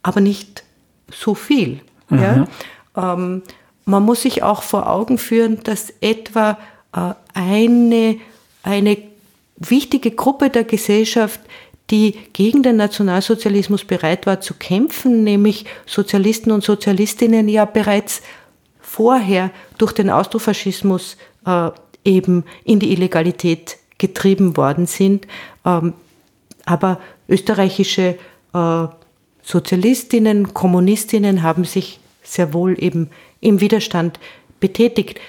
aber 0.02 0.22
nicht 0.22 0.64
so 1.12 1.36
viel. 1.36 1.82
Mhm. 2.10 2.20
Ja? 2.20 2.48
Ähm, 2.96 3.42
man 3.86 4.04
muss 4.04 4.22
sich 4.22 4.44
auch 4.44 4.64
vor 4.64 4.90
Augen 4.90 5.18
führen, 5.18 5.60
dass 5.64 5.94
etwa 6.02 6.58
äh, 6.94 7.14
eine, 7.34 8.18
eine 8.64 8.98
wichtige 9.58 10.12
Gruppe 10.12 10.50
der 10.50 10.64
Gesellschaft 10.64 11.40
die 11.90 12.18
gegen 12.32 12.64
den 12.64 12.78
Nationalsozialismus 12.78 13.84
bereit 13.84 14.26
war 14.26 14.40
zu 14.40 14.54
kämpfen, 14.54 15.24
nämlich 15.24 15.66
Sozialisten 15.86 16.52
und 16.52 16.64
Sozialistinnen 16.64 17.50
ja 17.50 17.66
bereits 17.66 18.22
vorher 18.80 19.52
durch 19.78 19.92
den 19.92 20.10
Austrofaschismus 20.10 21.18
äh, 21.46 21.72
eben 22.06 22.46
in 22.64 22.80
die 22.80 22.94
Illegalität 22.94 23.78
getrieben 23.98 24.56
worden 24.58 24.86
sind. 24.86 25.28
Ähm, 25.66 25.94
aber 26.66 27.00
österreichische 27.28 28.18
äh, 28.54 28.88
Sozialistinnen, 29.42 30.54
Kommunistinnen 30.54 31.44
haben 31.44 31.66
sich 31.66 32.00
sehr 32.24 32.54
wohl 32.54 32.82
eben 32.82 33.10
im 33.44 33.62
Widerstand 33.62 34.20
betätigt. 34.60 35.20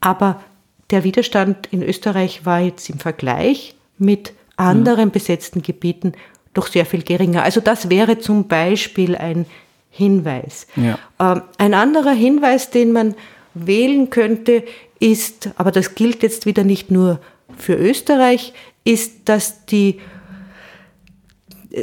Aber 0.00 0.42
der 0.90 1.04
Widerstand 1.04 1.68
in 1.70 1.82
Österreich 1.82 2.44
war 2.44 2.60
jetzt 2.60 2.90
im 2.90 2.98
Vergleich 2.98 3.74
mit 3.98 4.32
anderen 4.56 5.10
besetzten 5.10 5.62
Gebieten 5.62 6.12
doch 6.54 6.66
sehr 6.66 6.84
viel 6.84 7.02
geringer. 7.02 7.42
Also 7.42 7.60
das 7.60 7.88
wäre 7.88 8.18
zum 8.18 8.46
Beispiel 8.46 9.16
ein 9.16 9.46
Hinweis. 9.90 10.66
Ja. 10.76 10.98
Ähm, 11.18 11.42
ein 11.58 11.74
anderer 11.74 12.12
Hinweis, 12.12 12.70
den 12.70 12.92
man 12.92 13.14
wählen 13.54 14.10
könnte, 14.10 14.64
ist, 14.98 15.50
aber 15.56 15.70
das 15.70 15.94
gilt 15.94 16.22
jetzt 16.22 16.46
wieder 16.46 16.64
nicht 16.64 16.90
nur 16.90 17.20
für 17.56 17.74
Österreich, 17.74 18.52
ist, 18.84 19.28
dass 19.28 19.66
die 19.66 20.00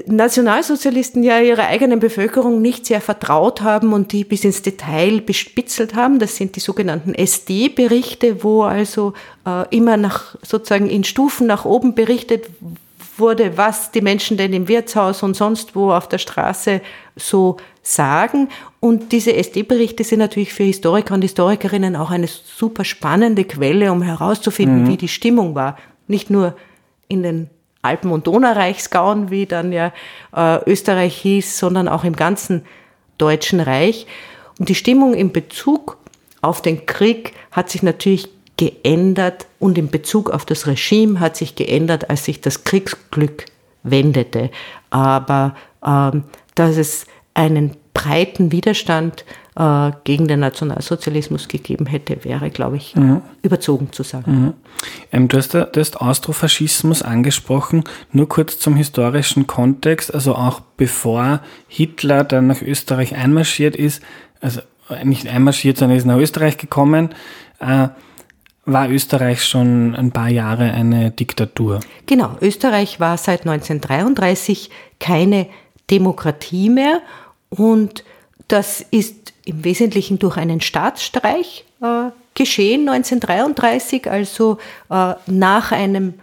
Nationalsozialisten 0.06 1.24
ja 1.24 1.40
ihrer 1.40 1.68
eigenen 1.68 2.00
Bevölkerung 2.00 2.62
nicht 2.62 2.86
sehr 2.86 3.02
vertraut 3.02 3.62
haben 3.62 3.94
und 3.94 4.12
die 4.12 4.24
bis 4.24 4.44
ins 4.44 4.62
Detail 4.62 5.22
bespitzelt 5.22 5.96
haben. 5.96 6.20
Das 6.20 6.36
sind 6.36 6.56
die 6.56 6.60
sogenannten 6.60 7.16
SD-Berichte, 7.16 8.44
wo 8.44 8.64
also 8.64 9.14
äh, 9.48 9.76
immer 9.76 9.98
nach 9.98 10.36
sozusagen 10.44 10.90
in 10.90 11.04
Stufen 11.04 11.48
nach 11.48 11.66
oben 11.66 11.96
berichtet 11.96 12.50
wurde, 13.18 13.58
was 13.58 13.92
die 13.92 14.02
Menschen 14.02 14.38
denn 14.38 14.54
im 14.54 14.68
Wirtshaus 14.68 15.24
und 15.24 15.36
sonst 15.36 15.76
wo 15.76 15.92
auf 15.92 16.08
der 16.08 16.20
Straße 16.20 16.82
so 17.16 17.58
sagen. 17.82 18.50
Und 18.80 19.12
diese 19.12 19.36
SD-Berichte 19.36 20.04
sind 20.04 20.20
natürlich 20.20 20.54
für 20.54 20.64
Historiker 20.64 21.16
und 21.16 21.24
Historikerinnen 21.24 21.96
auch 21.96 22.12
eine 22.12 22.28
super 22.28 22.86
spannende 22.86 23.44
Quelle, 23.44 23.92
um 23.92 24.04
herauszufinden, 24.04 24.84
mhm. 24.84 24.88
wie 24.88 24.98
die 24.98 25.08
Stimmung 25.08 25.56
war. 25.56 25.78
Nicht 26.08 26.30
nur 26.30 26.56
in 27.08 27.24
den 27.24 27.50
Alpen- 27.82 28.12
und 28.12 28.28
Donaureichsgauen, 28.28 29.32
wie 29.32 29.46
dann 29.46 29.72
ja 29.72 29.94
äh, 30.36 30.60
Österreich 30.70 31.16
hieß, 31.18 31.58
sondern 31.58 31.88
auch 31.88 32.04
im 32.04 32.16
ganzen 32.16 32.66
Deutschen 33.18 33.60
Reich. 33.60 34.06
Und 34.60 34.70
die 34.70 34.76
Stimmung 34.76 35.14
in 35.14 35.32
Bezug 35.32 35.98
auf 36.42 36.62
den 36.62 36.86
Krieg 36.86 37.34
hat 37.52 37.70
sich 37.70 37.84
natürlich 37.84 38.30
geändert 38.58 39.48
und 39.60 39.78
in 39.78 39.90
Bezug 39.90 40.30
auf 40.32 40.46
das 40.46 40.68
Regime 40.68 41.20
hat 41.22 41.38
sich 41.38 41.56
geändert, 41.56 42.10
als 42.10 42.26
sich 42.26 42.42
das 42.42 42.66
Kriegsglück 42.66 43.46
wendete. 43.84 44.52
Aber 44.90 45.56
ähm, 45.86 46.26
dass 46.56 46.76
es 46.76 47.06
einen 47.34 47.78
breiten 47.94 48.52
Widerstand 48.52 49.24
äh, 49.60 49.92
gegen 50.06 50.30
den 50.30 50.40
Nationalsozialismus 50.40 51.50
gegeben 51.50 51.86
hätte, 51.86 52.24
wäre, 52.24 52.50
glaube 52.50 52.78
ich, 52.78 52.96
mhm. 52.96 53.22
überzogen 53.42 53.92
zu 53.92 54.04
sagen. 54.04 54.32
Mhm. 54.32 54.54
Ähm, 55.12 55.28
du, 55.28 55.38
hast, 55.38 55.54
du 55.54 55.68
hast 55.76 56.00
Austrofaschismus 56.00 57.02
angesprochen, 57.02 57.84
nur 58.14 58.30
kurz 58.30 58.58
zum 58.58 58.78
historischen 58.78 59.48
Kontext, 59.48 60.14
also 60.14 60.36
auch 60.36 60.62
bevor 60.78 61.42
Hitler 61.68 62.24
dann 62.24 62.48
nach 62.48 62.62
Österreich 62.62 63.16
einmarschiert 63.16 63.76
ist, 63.76 64.02
also 64.40 64.62
nicht 65.04 65.28
einmarschiert, 65.28 65.78
sondern 65.78 65.98
ist 65.98 66.06
nach 66.06 66.18
Österreich 66.18 66.58
gekommen, 66.58 67.10
äh, 67.60 67.90
war 68.66 68.90
Österreich 68.90 69.44
schon 69.44 69.94
ein 69.94 70.12
paar 70.12 70.30
Jahre 70.30 70.72
eine 70.72 71.12
Diktatur. 71.12 71.82
Genau, 72.06 72.38
Österreich 72.40 73.02
war 73.02 73.18
seit 73.18 73.42
1933 73.42 74.70
keine 75.00 75.48
Demokratie 75.90 76.70
mehr 76.70 77.02
und 77.50 78.06
das 78.50 78.86
ist 78.92 79.34
im 79.46 79.64
Wesentlichen 79.64 80.20
durch 80.20 80.38
einen 80.38 80.60
Staatsstreich 80.60 81.66
äh, 81.82 82.12
geschehen 82.36 82.90
1933, 82.90 84.10
also 84.10 84.58
äh, 84.90 85.14
nach, 85.28 85.72
einem, 85.72 86.16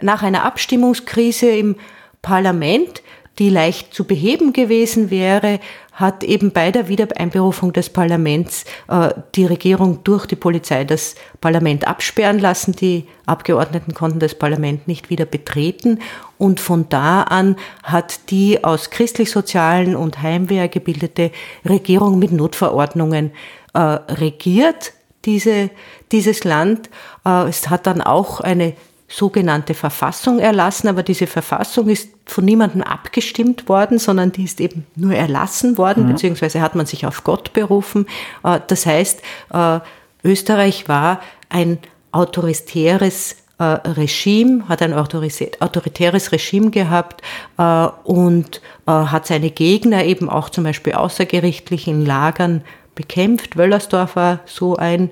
nach 0.00 0.22
einer 0.22 0.44
Abstimmungskrise 0.44 1.48
im 1.48 1.76
Parlament, 2.22 3.02
die 3.38 3.50
leicht 3.50 3.94
zu 3.94 4.04
beheben 4.04 4.52
gewesen 4.52 5.10
wäre, 5.10 5.60
hat 5.96 6.22
eben 6.22 6.52
bei 6.52 6.70
der 6.70 6.88
Wiedereinberufung 6.88 7.72
des 7.72 7.88
Parlaments 7.90 8.64
äh, 8.88 9.08
die 9.34 9.46
Regierung 9.46 10.04
durch 10.04 10.26
die 10.26 10.36
Polizei 10.36 10.84
das 10.84 11.14
Parlament 11.40 11.88
absperren 11.88 12.38
lassen. 12.38 12.72
Die 12.72 13.06
Abgeordneten 13.24 13.94
konnten 13.94 14.20
das 14.20 14.34
Parlament 14.34 14.86
nicht 14.86 15.08
wieder 15.08 15.24
betreten. 15.24 16.00
Und 16.36 16.60
von 16.60 16.88
da 16.90 17.22
an 17.22 17.56
hat 17.82 18.30
die 18.30 18.62
aus 18.62 18.90
christlich-sozialen 18.90 19.96
und 19.96 20.20
Heimwehr 20.22 20.68
gebildete 20.68 21.30
Regierung 21.64 22.18
mit 22.18 22.30
Notverordnungen 22.30 23.32
äh, 23.72 23.78
regiert. 23.80 24.92
diese, 25.24 25.70
dieses 26.12 26.44
Land. 26.44 26.88
Äh, 27.24 27.48
es 27.48 27.68
hat 27.68 27.86
dann 27.86 28.00
auch 28.00 28.40
eine 28.40 28.74
sogenannte 29.08 29.74
Verfassung 29.74 30.38
erlassen, 30.38 30.88
aber 30.88 31.02
diese 31.02 31.26
Verfassung 31.26 31.88
ist 31.88 32.10
von 32.26 32.44
niemandem 32.44 32.82
abgestimmt 32.82 33.68
worden, 33.68 33.98
sondern 33.98 34.32
die 34.32 34.44
ist 34.44 34.60
eben 34.60 34.86
nur 34.96 35.14
erlassen 35.14 35.78
worden, 35.78 36.04
mhm. 36.04 36.08
beziehungsweise 36.12 36.60
hat 36.60 36.74
man 36.74 36.86
sich 36.86 37.06
auf 37.06 37.22
Gott 37.22 37.52
berufen. 37.52 38.06
Äh, 38.42 38.60
das 38.66 38.84
heißt, 38.84 39.22
äh, 39.52 39.80
Österreich 40.24 40.88
war 40.88 41.20
ein 41.48 41.78
autoritäres 42.10 43.36
äh, 43.58 43.62
Regime, 43.64 44.68
hat 44.68 44.82
ein 44.82 44.92
autoritäres 44.92 46.32
Regime 46.32 46.70
gehabt 46.70 47.22
und 47.56 48.60
hat 48.86 49.26
seine 49.26 49.50
Gegner 49.50 50.04
eben 50.04 50.28
auch 50.28 50.50
zum 50.50 50.64
Beispiel 50.64 50.94
außergerichtlich 50.94 51.86
in 51.88 52.04
Lagern 52.04 52.62
bekämpft. 52.94 53.56
Wöllersdorf 53.56 54.16
war 54.16 54.40
so 54.46 54.76
ein 54.76 55.10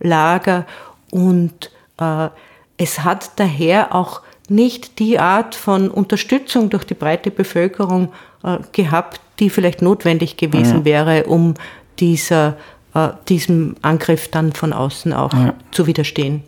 Lager 0.00 0.66
und 1.10 1.70
es 2.78 3.04
hat 3.04 3.32
daher 3.36 3.94
auch 3.94 4.22
nicht 4.48 4.98
die 4.98 5.18
Art 5.18 5.54
von 5.54 5.90
Unterstützung 5.90 6.70
durch 6.70 6.84
die 6.84 6.94
breite 6.94 7.30
Bevölkerung 7.30 8.12
äh, 8.44 8.58
gehabt, 8.72 9.20
die 9.38 9.50
vielleicht 9.50 9.82
notwendig 9.82 10.36
gewesen 10.36 10.78
ja. 10.78 10.84
wäre, 10.84 11.24
um 11.24 11.54
dieser, 11.98 12.56
äh, 12.94 13.08
diesem 13.28 13.76
Angriff 13.82 14.28
dann 14.28 14.52
von 14.52 14.72
außen 14.72 15.12
auch 15.12 15.32
ja. 15.32 15.54
zu 15.72 15.86
widerstehen. 15.86 16.42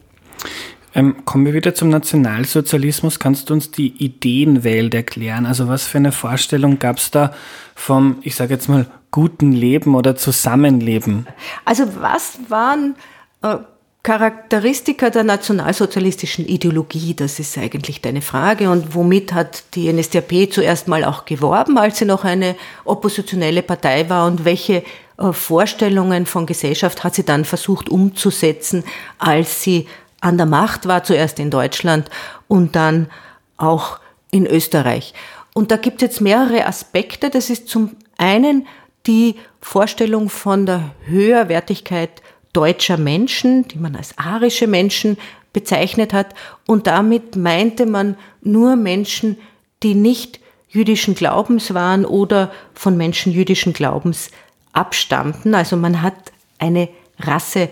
Ähm, 0.94 1.24
kommen 1.24 1.44
wir 1.44 1.54
wieder 1.54 1.74
zum 1.74 1.90
Nationalsozialismus. 1.90 3.18
Kannst 3.18 3.50
du 3.50 3.54
uns 3.54 3.70
die 3.70 3.88
Ideenwelt 4.02 4.94
erklären? 4.94 5.44
Also 5.44 5.68
was 5.68 5.86
für 5.86 5.98
eine 5.98 6.12
Vorstellung 6.12 6.78
gab 6.78 6.98
es 6.98 7.10
da 7.10 7.34
vom, 7.74 8.18
ich 8.22 8.36
sage 8.36 8.54
jetzt 8.54 8.68
mal, 8.68 8.86
guten 9.10 9.52
Leben 9.52 9.94
oder 9.94 10.16
Zusammenleben? 10.16 11.26
Also 11.64 11.84
was 12.00 12.38
waren 12.48 12.96
äh, 13.42 13.56
Charakteristika 14.02 15.10
der 15.10 15.24
nationalsozialistischen 15.24 16.46
Ideologie, 16.46 17.14
das 17.14 17.38
ist 17.38 17.58
eigentlich 17.58 18.00
deine 18.00 18.22
Frage. 18.22 18.70
Und 18.70 18.94
womit 18.94 19.32
hat 19.32 19.64
die 19.74 19.92
NSDAP 19.92 20.52
zuerst 20.52 20.88
mal 20.88 21.04
auch 21.04 21.24
geworben, 21.24 21.76
als 21.78 21.98
sie 21.98 22.04
noch 22.04 22.24
eine 22.24 22.54
oppositionelle 22.84 23.62
Partei 23.62 24.08
war? 24.08 24.26
Und 24.26 24.44
welche 24.44 24.84
äh, 25.18 25.32
Vorstellungen 25.32 26.26
von 26.26 26.46
Gesellschaft 26.46 27.04
hat 27.04 27.16
sie 27.16 27.24
dann 27.24 27.44
versucht 27.44 27.88
umzusetzen, 27.88 28.84
als 29.18 29.62
sie 29.62 29.88
an 30.20 30.36
der 30.36 30.46
Macht 30.46 30.86
war, 30.86 31.04
zuerst 31.04 31.38
in 31.38 31.50
Deutschland 31.50 32.08
und 32.46 32.76
dann 32.76 33.08
auch 33.56 33.98
in 34.30 34.46
Österreich? 34.46 35.12
Und 35.54 35.72
da 35.72 35.76
gibt 35.76 35.96
es 35.96 36.02
jetzt 36.02 36.20
mehrere 36.20 36.66
Aspekte. 36.66 37.30
Das 37.30 37.50
ist 37.50 37.68
zum 37.68 37.96
einen 38.16 38.66
die 39.06 39.34
Vorstellung 39.60 40.30
von 40.30 40.66
der 40.66 40.94
Höherwertigkeit 41.06 42.22
deutscher 42.58 42.96
Menschen, 42.96 43.68
die 43.68 43.78
man 43.78 43.94
als 43.94 44.18
arische 44.18 44.66
Menschen 44.66 45.16
bezeichnet 45.52 46.12
hat. 46.12 46.34
Und 46.66 46.88
damit 46.88 47.36
meinte 47.36 47.86
man 47.86 48.16
nur 48.42 48.74
Menschen, 48.74 49.38
die 49.84 49.94
nicht 49.94 50.40
jüdischen 50.68 51.14
Glaubens 51.14 51.72
waren 51.72 52.04
oder 52.04 52.50
von 52.74 52.96
Menschen 52.96 53.32
jüdischen 53.32 53.74
Glaubens 53.74 54.32
abstammten. 54.72 55.54
Also 55.54 55.76
man 55.76 56.02
hat 56.02 56.32
eine 56.58 56.88
Rasse 57.20 57.68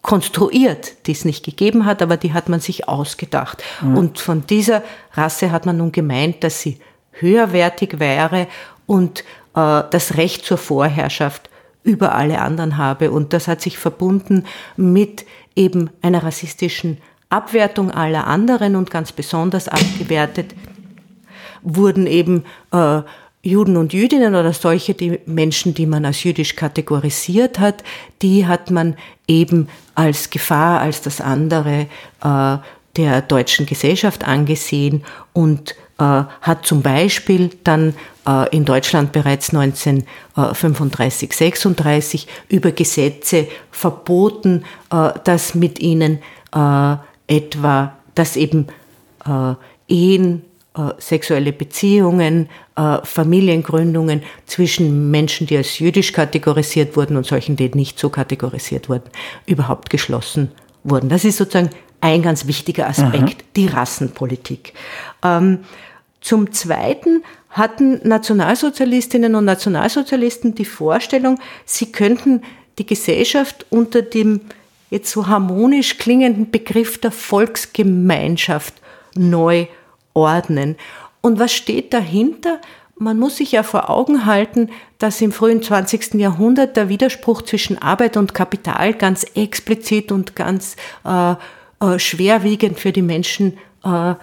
konstruiert, 0.00 1.06
die 1.06 1.12
es 1.12 1.26
nicht 1.26 1.44
gegeben 1.44 1.84
hat, 1.84 2.00
aber 2.00 2.16
die 2.16 2.32
hat 2.32 2.48
man 2.48 2.60
sich 2.60 2.88
ausgedacht. 2.88 3.62
Mhm. 3.82 3.98
Und 3.98 4.18
von 4.18 4.46
dieser 4.46 4.82
Rasse 5.12 5.52
hat 5.52 5.66
man 5.66 5.76
nun 5.76 5.92
gemeint, 5.92 6.42
dass 6.42 6.62
sie 6.62 6.78
höherwertig 7.12 8.00
wäre 8.00 8.46
und 8.86 9.20
äh, 9.54 9.82
das 9.90 10.16
Recht 10.16 10.46
zur 10.46 10.56
Vorherrschaft 10.56 11.50
über 11.82 12.14
alle 12.14 12.40
anderen 12.40 12.76
habe. 12.76 13.10
Und 13.10 13.32
das 13.32 13.48
hat 13.48 13.60
sich 13.60 13.78
verbunden 13.78 14.44
mit 14.76 15.24
eben 15.56 15.90
einer 16.00 16.22
rassistischen 16.22 16.98
Abwertung 17.28 17.90
aller 17.90 18.26
anderen 18.26 18.76
und 18.76 18.90
ganz 18.90 19.12
besonders 19.12 19.68
abgewertet 19.68 20.54
wurden 21.62 22.06
eben 22.06 22.44
äh, 22.72 23.02
Juden 23.42 23.76
und 23.76 23.92
Jüdinnen 23.92 24.34
oder 24.34 24.52
solche 24.52 24.94
die 24.94 25.18
Menschen, 25.26 25.74
die 25.74 25.86
man 25.86 26.04
als 26.04 26.22
jüdisch 26.22 26.54
kategorisiert 26.54 27.58
hat, 27.58 27.82
die 28.20 28.46
hat 28.46 28.70
man 28.70 28.96
eben 29.26 29.68
als 29.94 30.30
Gefahr, 30.30 30.80
als 30.80 31.02
das 31.02 31.20
andere 31.20 31.86
äh, 32.22 32.58
der 32.96 33.22
deutschen 33.22 33.66
Gesellschaft 33.66 34.26
angesehen 34.26 35.02
und 35.32 35.74
hat 35.98 36.66
zum 36.66 36.82
Beispiel 36.82 37.50
dann 37.64 37.94
äh, 38.26 38.54
in 38.54 38.64
Deutschland 38.64 39.12
bereits 39.12 39.54
1935, 39.54 41.32
36 41.32 42.26
über 42.48 42.72
Gesetze 42.72 43.46
verboten, 43.70 44.64
äh, 44.90 45.10
dass 45.24 45.54
mit 45.54 45.80
ihnen 45.80 46.18
etwa, 47.26 47.96
dass 48.14 48.36
eben 48.36 48.66
Ehen, 49.88 50.42
sexuelle 50.98 51.50
Beziehungen, 51.54 52.50
Familiengründungen 53.04 54.22
zwischen 54.44 55.10
Menschen, 55.10 55.46
die 55.46 55.56
als 55.56 55.78
jüdisch 55.78 56.12
kategorisiert 56.12 56.94
wurden 56.94 57.16
und 57.16 57.24
solchen, 57.24 57.56
die 57.56 57.70
nicht 57.70 57.98
so 57.98 58.10
kategorisiert 58.10 58.90
wurden, 58.90 59.08
überhaupt 59.46 59.88
geschlossen 59.88 60.50
wurden. 60.84 61.08
Das 61.08 61.24
ist 61.24 61.38
sozusagen 61.38 61.70
ein 62.02 62.20
ganz 62.20 62.46
wichtiger 62.46 62.88
Aspekt, 62.88 63.38
mhm. 63.38 63.52
die 63.56 63.66
Rassenpolitik. 63.68 64.74
Ähm, 65.22 65.60
zum 66.20 66.52
Zweiten 66.52 67.22
hatten 67.48 68.06
Nationalsozialistinnen 68.06 69.34
und 69.34 69.44
Nationalsozialisten 69.44 70.54
die 70.54 70.64
Vorstellung, 70.64 71.38
sie 71.64 71.92
könnten 71.92 72.42
die 72.78 72.86
Gesellschaft 72.86 73.66
unter 73.70 74.02
dem 74.02 74.40
jetzt 74.90 75.10
so 75.10 75.26
harmonisch 75.26 75.98
klingenden 75.98 76.50
Begriff 76.50 76.98
der 76.98 77.12
Volksgemeinschaft 77.12 78.74
neu 79.14 79.66
ordnen. 80.12 80.76
Und 81.20 81.38
was 81.38 81.52
steht 81.52 81.94
dahinter? 81.94 82.60
Man 82.96 83.18
muss 83.18 83.36
sich 83.36 83.52
ja 83.52 83.62
vor 83.62 83.90
Augen 83.90 84.26
halten, 84.26 84.70
dass 84.98 85.20
im 85.20 85.32
frühen 85.32 85.62
20. 85.62 86.14
Jahrhundert 86.14 86.76
der 86.76 86.88
Widerspruch 86.88 87.42
zwischen 87.42 87.78
Arbeit 87.78 88.16
und 88.16 88.34
Kapital 88.34 88.94
ganz 88.94 89.24
explizit 89.34 90.12
und 90.12 90.36
ganz 90.36 90.76
äh, 91.04 91.34
äh, 91.82 91.98
schwerwiegend 91.98 92.78
für 92.78 92.92
die 92.92 93.02
Menschen 93.02 93.58
äh, 93.84 94.14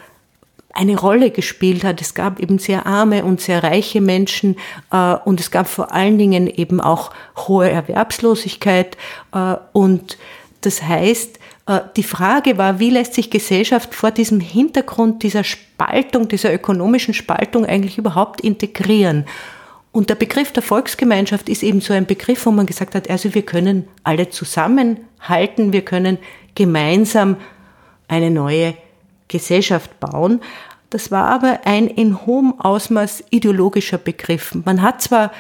eine 0.72 0.98
Rolle 0.98 1.30
gespielt 1.30 1.84
hat. 1.84 2.00
Es 2.00 2.14
gab 2.14 2.40
eben 2.40 2.58
sehr 2.58 2.86
arme 2.86 3.26
und 3.26 3.42
sehr 3.42 3.64
reiche 3.64 4.00
Menschen 4.00 4.56
äh, 4.92 5.16
und 5.26 5.42
es 5.42 5.52
gab 5.52 5.68
vor 5.68 5.92
allen 5.94 6.18
Dingen 6.18 6.48
eben 6.48 6.80
auch 6.80 7.12
hohe 7.36 7.70
Erwerbslosigkeit. 7.70 8.96
Und 9.74 10.18
das 10.62 10.84
heißt, 10.84 11.40
die 11.96 12.04
Frage 12.04 12.58
war, 12.58 12.80
wie 12.80 12.92
lässt 12.92 13.16
sich 13.16 13.30
Gesellschaft 13.30 13.94
vor 13.94 14.12
diesem 14.12 14.40
Hintergrund 14.40 15.24
dieser 15.24 15.44
Spaltung, 15.44 16.28
dieser 16.28 16.54
ökonomischen 16.54 17.14
Spaltung 17.14 17.66
eigentlich 17.66 17.98
überhaupt 17.98 18.42
integrieren? 18.42 19.26
Und 19.92 20.10
der 20.10 20.16
Begriff 20.16 20.52
der 20.52 20.64
Volksgemeinschaft 20.64 21.50
ist 21.50 21.64
eben 21.64 21.82
so 21.82 21.94
ein 21.94 22.06
Begriff, 22.06 22.46
wo 22.46 22.52
man 22.52 22.68
gesagt 22.68 22.94
hat, 22.94 23.10
also 23.10 23.34
wir 23.34 23.42
können 23.42 23.88
alle 24.04 24.30
zusammenhalten, 24.30 25.74
wir 25.74 25.84
können 25.84 26.20
gemeinsam 26.56 27.38
eine 28.08 28.32
neue 28.32 28.76
Gesellschaft 29.28 30.00
bauen. 30.00 30.42
Das 30.90 31.12
war 31.12 31.28
aber 31.28 31.62
ein 31.66 31.88
in 31.88 32.26
hohem 32.26 32.60
Ausmaß 32.60 33.26
ideologischer 33.30 34.00
Begriff. 34.00 34.56
Man 34.66 34.82
hat 34.82 35.02
zwar 35.02 35.32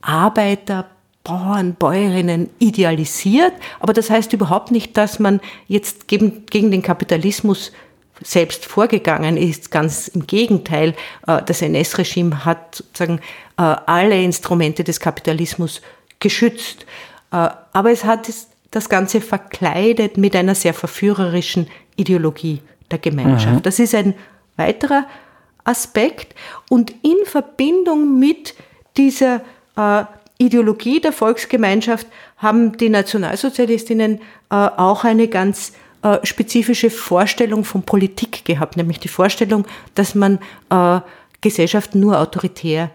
Arbeiter, 0.00 0.86
Bauern, 1.24 1.74
Bäuerinnen 1.74 2.50
idealisiert, 2.58 3.52
aber 3.78 3.92
das 3.92 4.10
heißt 4.10 4.32
überhaupt 4.32 4.72
nicht, 4.72 4.96
dass 4.96 5.18
man 5.20 5.40
jetzt 5.68 6.08
gegen, 6.08 6.46
den 6.50 6.82
Kapitalismus 6.82 7.72
selbst 8.20 8.66
vorgegangen 8.66 9.36
ist. 9.36 9.70
Ganz 9.70 10.08
im 10.08 10.26
Gegenteil, 10.26 10.94
äh, 11.26 11.42
das 11.44 11.62
NS-Regime 11.62 12.44
hat 12.44 12.76
sozusagen 12.76 13.20
äh, 13.56 13.62
alle 13.62 14.20
Instrumente 14.22 14.84
des 14.84 14.98
Kapitalismus 14.98 15.80
geschützt. 16.18 16.86
Äh, 17.30 17.50
aber 17.72 17.90
es 17.90 18.04
hat 18.04 18.28
das 18.72 18.88
Ganze 18.88 19.20
verkleidet 19.20 20.16
mit 20.16 20.34
einer 20.34 20.56
sehr 20.56 20.74
verführerischen 20.74 21.68
Ideologie 21.96 22.60
der 22.90 22.98
Gemeinschaft. 22.98 23.56
Mhm. 23.56 23.62
Das 23.62 23.78
ist 23.78 23.94
ein 23.94 24.14
weiterer 24.56 25.06
Aspekt. 25.62 26.34
Und 26.68 26.92
in 27.02 27.24
Verbindung 27.24 28.18
mit 28.18 28.54
dieser 28.96 29.42
äh, 29.76 30.04
Ideologie 30.38 31.00
der 31.00 31.12
Volksgemeinschaft 31.12 32.06
haben 32.38 32.76
die 32.76 32.88
Nationalsozialistinnen 32.88 34.18
äh, 34.18 34.20
auch 34.50 35.04
eine 35.04 35.28
ganz 35.28 35.72
äh, 36.02 36.18
spezifische 36.24 36.90
Vorstellung 36.90 37.64
von 37.64 37.82
Politik 37.82 38.44
gehabt, 38.44 38.76
nämlich 38.76 38.98
die 38.98 39.08
Vorstellung, 39.08 39.66
dass 39.94 40.14
man 40.14 40.38
äh, 40.70 41.00
Gesellschaften 41.42 42.00
nur 42.00 42.18
autoritär 42.18 42.90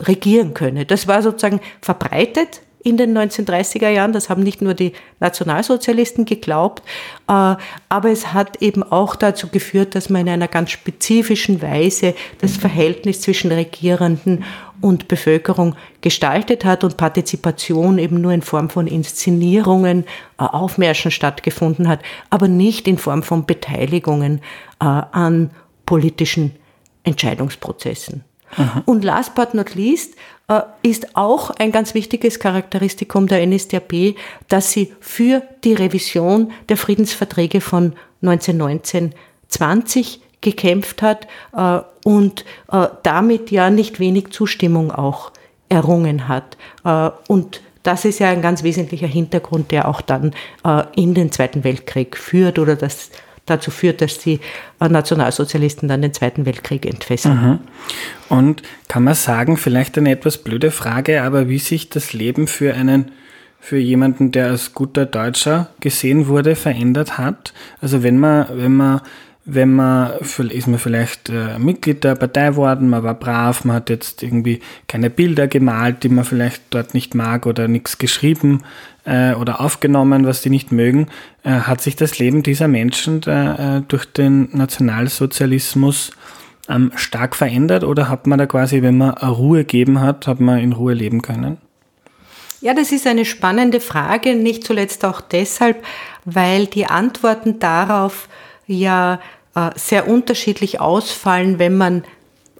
regieren 0.00 0.54
könne. 0.54 0.86
Das 0.86 1.06
war 1.06 1.22
sozusagen 1.22 1.60
verbreitet 1.80 2.62
in 2.84 2.96
den 2.96 3.16
1930er 3.16 3.88
Jahren. 3.88 4.12
Das 4.12 4.28
haben 4.28 4.44
nicht 4.44 4.62
nur 4.62 4.74
die 4.74 4.92
Nationalsozialisten 5.18 6.26
geglaubt, 6.26 6.82
äh, 7.26 7.56
aber 7.88 8.10
es 8.10 8.32
hat 8.32 8.62
eben 8.62 8.84
auch 8.84 9.16
dazu 9.16 9.48
geführt, 9.48 9.96
dass 9.96 10.10
man 10.10 10.20
in 10.20 10.28
einer 10.28 10.48
ganz 10.48 10.70
spezifischen 10.70 11.60
Weise 11.60 12.14
das 12.40 12.56
Verhältnis 12.56 13.22
zwischen 13.22 13.50
Regierenden 13.50 14.44
und 14.80 15.08
Bevölkerung 15.08 15.74
gestaltet 16.02 16.64
hat 16.64 16.84
und 16.84 16.98
Partizipation 16.98 17.98
eben 17.98 18.20
nur 18.20 18.32
in 18.32 18.42
Form 18.42 18.68
von 18.68 18.86
Inszenierungen, 18.86 20.04
äh, 20.38 20.44
Aufmärschen 20.44 21.10
stattgefunden 21.10 21.88
hat, 21.88 22.00
aber 22.30 22.46
nicht 22.46 22.86
in 22.86 22.98
Form 22.98 23.22
von 23.22 23.46
Beteiligungen 23.46 24.40
äh, 24.80 24.84
an 24.84 25.50
politischen 25.86 26.54
Entscheidungsprozessen. 27.02 28.24
Aha. 28.56 28.82
Und 28.86 29.04
last 29.04 29.34
but 29.34 29.54
not 29.54 29.74
least 29.74 30.14
äh, 30.48 30.60
ist 30.82 31.16
auch 31.16 31.50
ein 31.50 31.72
ganz 31.72 31.94
wichtiges 31.94 32.38
Charakteristikum 32.38 33.26
der 33.26 33.46
NSDAP, 33.46 34.16
dass 34.48 34.72
sie 34.72 34.92
für 35.00 35.42
die 35.64 35.74
Revision 35.74 36.52
der 36.68 36.76
Friedensverträge 36.76 37.60
von 37.60 37.94
1919 38.22 39.14
20 39.48 40.20
gekämpft 40.40 41.02
hat 41.02 41.26
äh, 41.56 41.80
und 42.04 42.44
äh, 42.70 42.88
damit 43.02 43.50
ja 43.50 43.70
nicht 43.70 44.00
wenig 44.00 44.30
Zustimmung 44.30 44.90
auch 44.90 45.32
errungen 45.68 46.28
hat. 46.28 46.56
Äh, 46.84 47.10
und 47.28 47.62
das 47.82 48.04
ist 48.04 48.18
ja 48.18 48.28
ein 48.30 48.42
ganz 48.42 48.62
wesentlicher 48.62 49.06
Hintergrund, 49.06 49.70
der 49.70 49.88
auch 49.88 50.00
dann 50.00 50.34
äh, 50.64 50.84
in 50.96 51.14
den 51.14 51.32
Zweiten 51.32 51.64
Weltkrieg 51.64 52.16
führt 52.16 52.58
oder 52.58 52.76
das 52.76 53.10
dazu 53.46 53.70
führt, 53.70 54.00
dass 54.00 54.18
die 54.18 54.40
äh, 54.80 54.88
Nationalsozialisten 54.88 55.88
dann 55.88 56.02
den 56.02 56.14
Zweiten 56.14 56.46
Weltkrieg 56.46 56.86
entfesseln. 56.86 57.40
Mhm. 57.40 57.58
Und 58.28 58.62
kann 58.88 59.04
man 59.04 59.14
sagen, 59.14 59.56
vielleicht 59.56 59.98
eine 59.98 60.10
etwas 60.10 60.38
blöde 60.38 60.70
Frage, 60.70 61.22
aber 61.22 61.48
wie 61.48 61.58
sich 61.58 61.88
das 61.90 62.12
Leben 62.12 62.46
für 62.46 62.74
einen 62.74 63.10
für 63.60 63.78
jemanden, 63.78 64.30
der 64.30 64.48
als 64.48 64.74
guter 64.74 65.06
Deutscher 65.06 65.70
gesehen 65.80 66.28
wurde, 66.28 66.54
verändert 66.54 67.16
hat. 67.16 67.54
Also 67.80 68.02
wenn 68.02 68.18
man, 68.18 68.46
wenn 68.52 68.76
man 68.76 69.00
wenn 69.46 69.74
man, 69.74 70.12
ist 70.20 70.66
man 70.66 70.78
vielleicht 70.78 71.28
äh, 71.28 71.58
Mitglied 71.58 72.02
der 72.02 72.14
Partei 72.14 72.50
geworden, 72.50 72.88
man 72.88 73.02
war 73.02 73.14
brav, 73.14 73.64
man 73.64 73.76
hat 73.76 73.90
jetzt 73.90 74.22
irgendwie 74.22 74.60
keine 74.88 75.10
Bilder 75.10 75.48
gemalt, 75.48 76.02
die 76.02 76.08
man 76.08 76.24
vielleicht 76.24 76.62
dort 76.70 76.94
nicht 76.94 77.14
mag 77.14 77.44
oder 77.44 77.68
nichts 77.68 77.98
geschrieben 77.98 78.62
äh, 79.04 79.34
oder 79.34 79.60
aufgenommen, 79.60 80.26
was 80.26 80.40
die 80.40 80.48
nicht 80.48 80.72
mögen. 80.72 81.08
Äh, 81.42 81.50
hat 81.50 81.82
sich 81.82 81.94
das 81.94 82.18
Leben 82.18 82.42
dieser 82.42 82.68
Menschen 82.68 83.20
durch 83.88 84.06
den 84.06 84.48
Nationalsozialismus 84.52 86.12
ähm, 86.68 86.92
stark 86.96 87.36
verändert 87.36 87.84
oder 87.84 88.08
hat 88.08 88.26
man 88.26 88.38
da 88.38 88.46
quasi, 88.46 88.80
wenn 88.80 88.96
man 88.96 89.10
Ruhe 89.10 89.58
gegeben 89.58 90.00
hat, 90.00 90.26
hat 90.26 90.40
man 90.40 90.58
in 90.58 90.72
Ruhe 90.72 90.94
leben 90.94 91.20
können? 91.20 91.58
Ja, 92.62 92.72
das 92.72 92.92
ist 92.92 93.06
eine 93.06 93.26
spannende 93.26 93.78
Frage, 93.78 94.34
nicht 94.34 94.64
zuletzt 94.64 95.04
auch 95.04 95.20
deshalb, 95.20 95.84
weil 96.24 96.66
die 96.66 96.86
Antworten 96.86 97.58
darauf 97.58 98.26
ja 98.66 99.20
äh, 99.54 99.70
sehr 99.76 100.08
unterschiedlich 100.08 100.80
ausfallen, 100.80 101.58
wenn 101.58 101.76
man, 101.76 102.04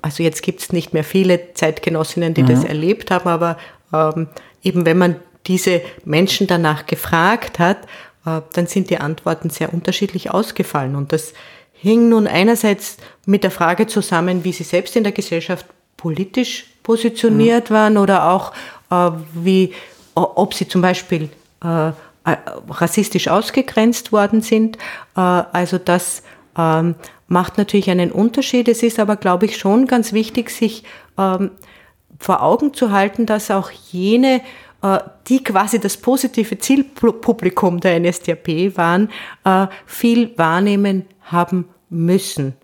also 0.03 0.23
jetzt 0.23 0.43
gibt 0.43 0.61
es 0.61 0.73
nicht 0.73 0.93
mehr 0.93 1.05
viele 1.05 1.55
Zeitgenossinnen, 1.55 2.35
die 2.35 2.43
mhm. 2.43 2.49
das 2.49 2.65
erlebt 2.65 3.11
haben, 3.11 3.29
aber 3.29 3.59
ähm, 3.93 4.29
eben 4.63 4.87
wenn 4.87 4.99
man 4.99 5.17
diese 5.47 5.83
Menschen 6.05 6.47
danach 6.47 6.87
gefragt 6.87 7.59
hat, 7.59 7.79
äh, 8.27 8.41
dann 8.53 8.67
sind 8.67 8.91
die 8.91 8.99
Antworten 8.99 9.51
sehr 9.51 9.73
unterschiedlich 9.73 10.31
ausgefallen. 10.31 10.97
Und 10.97 11.13
das 11.13 11.35
hing 11.73 12.09
nun 12.09 12.27
einerseits 12.27 12.97
mit 13.27 13.45
der 13.45 13.51
Frage 13.51 13.87
zusammen, 13.87 14.45
wie 14.45 14.53
sie 14.53 14.65
selbst 14.65 14.97
in 14.97 15.05
der 15.05 15.13
Gesellschaft 15.13 15.67
politisch 15.97 16.67
positioniert 16.83 17.71
mhm. 17.71 17.75
waren 17.75 17.97
oder 17.99 18.31
auch 18.31 18.53
äh, 18.91 19.11
wie, 19.35 19.73
ob 20.15 20.55
sie 20.55 20.69
zum 20.69 20.81
Beispiel 20.83 21.29
äh, 21.63 21.93
rassistisch 22.25 23.29
ausgegrenzt 23.29 24.13
worden 24.13 24.41
sind. 24.41 24.77
Äh, 25.17 25.21
also 25.21 25.79
das 25.79 26.23
ähm, 26.57 26.95
macht 27.29 27.59
natürlich 27.59 27.91
einen 27.91 28.13
Unterschied. 28.13 28.69
Es 28.69 28.83
ist 28.83 28.99
aber, 28.99 29.17
glaube 29.17 29.47
ich, 29.47 29.57
schon 29.57 29.87
ganz 29.87 30.13
wichtig, 30.13 30.51
sich 30.51 30.85
ähm, 31.19 31.51
vor 32.19 32.43
Augen 32.43 32.75
zu 32.75 32.93
halten, 32.93 33.27
dass 33.27 33.51
auch 33.51 33.71
jene, 33.71 34.41
äh, 34.83 34.99
die 35.29 35.43
quasi 35.43 35.81
das 35.81 35.97
positive 35.97 36.59
Zielpublikum 36.59 37.81
der 37.81 37.99
NSDAP 38.01 38.77
waren, 38.77 39.11
viel 39.87 40.37
wahrnehmen 40.37 41.07
haben 41.23 41.69
müssen. 41.91 42.55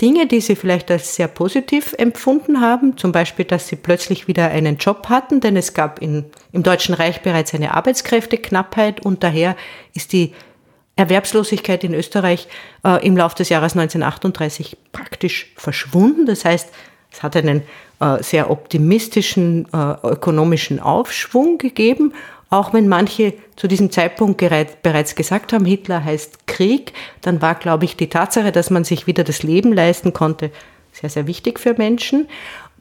Dinge, 0.00 0.26
die 0.26 0.40
sie 0.40 0.56
vielleicht 0.56 0.90
als 0.90 1.14
sehr 1.14 1.28
positiv 1.28 1.94
empfunden 1.98 2.60
haben, 2.60 2.96
zum 2.96 3.12
Beispiel, 3.12 3.44
dass 3.44 3.68
sie 3.68 3.76
plötzlich 3.76 4.26
wieder 4.26 4.48
einen 4.48 4.76
Job 4.78 5.08
hatten, 5.08 5.40
denn 5.40 5.56
es 5.56 5.72
gab 5.72 6.02
in, 6.02 6.24
im 6.52 6.62
Deutschen 6.62 6.94
Reich 6.94 7.22
bereits 7.22 7.54
eine 7.54 7.74
Arbeitskräfteknappheit 7.74 9.04
und 9.04 9.22
daher 9.22 9.54
ist 9.94 10.12
die 10.12 10.32
Erwerbslosigkeit 10.96 11.84
in 11.84 11.94
Österreich 11.94 12.48
äh, 12.84 13.04
im 13.06 13.16
Laufe 13.16 13.36
des 13.36 13.48
Jahres 13.48 13.72
1938 13.72 14.76
praktisch 14.92 15.52
verschwunden. 15.56 16.26
Das 16.26 16.44
heißt, 16.44 16.70
es 17.12 17.22
hat 17.22 17.36
einen 17.36 17.62
äh, 18.00 18.22
sehr 18.22 18.50
optimistischen 18.50 19.66
äh, 19.72 19.76
ökonomischen 20.02 20.80
Aufschwung 20.80 21.58
gegeben 21.58 22.12
auch 22.54 22.72
wenn 22.72 22.88
manche 22.88 23.34
zu 23.56 23.66
diesem 23.66 23.90
Zeitpunkt 23.90 24.38
bereits 24.38 25.16
gesagt 25.16 25.52
haben, 25.52 25.64
Hitler 25.64 26.04
heißt 26.04 26.46
Krieg, 26.46 26.92
dann 27.20 27.42
war, 27.42 27.56
glaube 27.56 27.84
ich, 27.84 27.96
die 27.96 28.08
Tatsache, 28.08 28.52
dass 28.52 28.70
man 28.70 28.84
sich 28.84 29.08
wieder 29.08 29.24
das 29.24 29.42
Leben 29.42 29.72
leisten 29.72 30.12
konnte, 30.12 30.52
sehr, 30.92 31.10
sehr 31.10 31.26
wichtig 31.26 31.58
für 31.58 31.74
Menschen. 31.74 32.28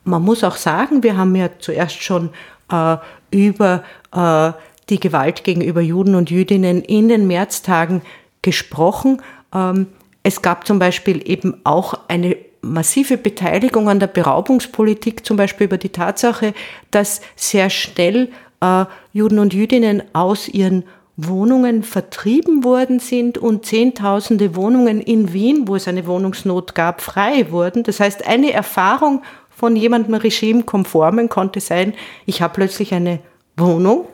Man 0.03 0.21
muss 0.21 0.43
auch 0.43 0.57
sagen, 0.57 1.01
wir 1.01 1.17
haben 1.17 1.35
ja 1.35 1.49
zuerst 1.57 2.03
schon 2.03 2.29
äh, 2.71 2.97
über 3.31 3.83
äh, 4.13 4.51
die 4.89 4.99
Gewalt 4.99 5.43
gegenüber 5.43 5.81
Juden 5.81 6.13
und 6.13 6.29
Jüdinnen 6.29 6.83
in 6.83 7.09
den 7.09 7.25
Märztagen 7.25 8.03
gesprochen. 8.43 9.23
Ähm, 9.55 9.87
es 10.21 10.43
gab 10.43 10.67
zum 10.67 10.77
Beispiel 10.77 11.27
eben 11.27 11.61
auch 11.63 11.95
eine 12.07 12.37
massive 12.61 13.17
Beteiligung 13.17 13.89
an 13.89 13.99
der 13.99 14.07
Beraubungspolitik, 14.07 15.25
zum 15.25 15.35
Beispiel 15.35 15.65
über 15.65 15.79
die 15.79 15.89
Tatsache, 15.89 16.53
dass 16.91 17.21
sehr 17.35 17.71
schnell 17.71 18.29
äh, 18.63 18.85
Juden 19.11 19.39
und 19.39 19.53
Jüdinnen 19.53 20.03
aus 20.13 20.47
ihren 20.47 20.83
Wohnungen 21.17 21.83
vertrieben 21.83 22.63
worden 22.63 22.99
sind 22.99 23.37
und 23.37 23.65
Zehntausende 23.65 24.55
Wohnungen 24.55 24.99
in 24.99 25.33
Wien, 25.33 25.67
wo 25.67 25.75
es 25.75 25.87
eine 25.87 26.07
Wohnungsnot 26.07 26.73
gab, 26.73 27.01
frei 27.01 27.51
wurden. 27.51 27.83
Das 27.83 27.99
heißt, 27.99 28.25
eine 28.27 28.51
Erfahrung 28.51 29.21
von 29.49 29.75
jemandem 29.75 30.15
regimekonformen 30.15 31.29
konnte 31.29 31.59
sein, 31.59 31.93
ich 32.25 32.41
habe 32.41 32.55
plötzlich 32.55 32.93
eine 32.93 33.19
Wohnung, 33.55 34.07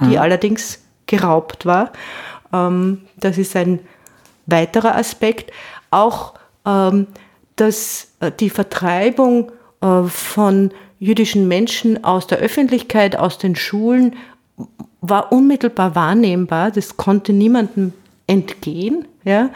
die 0.00 0.14
hm. 0.14 0.18
allerdings 0.18 0.84
geraubt 1.06 1.66
war. 1.66 1.92
Ähm, 2.52 3.02
das 3.16 3.38
ist 3.38 3.56
ein 3.56 3.80
weiterer 4.46 4.94
Aspekt. 4.94 5.50
Auch 5.90 6.34
ähm, 6.64 7.08
dass 7.56 8.12
äh, 8.20 8.30
die 8.30 8.50
Vertreibung 8.50 9.50
äh, 9.80 10.02
von 10.04 10.70
jüdischen 10.98 11.48
Menschen 11.48 12.04
aus 12.04 12.26
der 12.26 12.38
Öffentlichkeit, 12.38 13.16
aus 13.16 13.38
den 13.38 13.56
Schulen, 13.56 14.16
war 15.00 15.32
unmittelbar 15.32 15.94
wahrnehmbar. 15.94 16.70
Das 16.70 16.96
konnte 16.96 17.32
niemandem 17.32 17.92
entgehen. 18.26 19.06
Ja? 19.24 19.50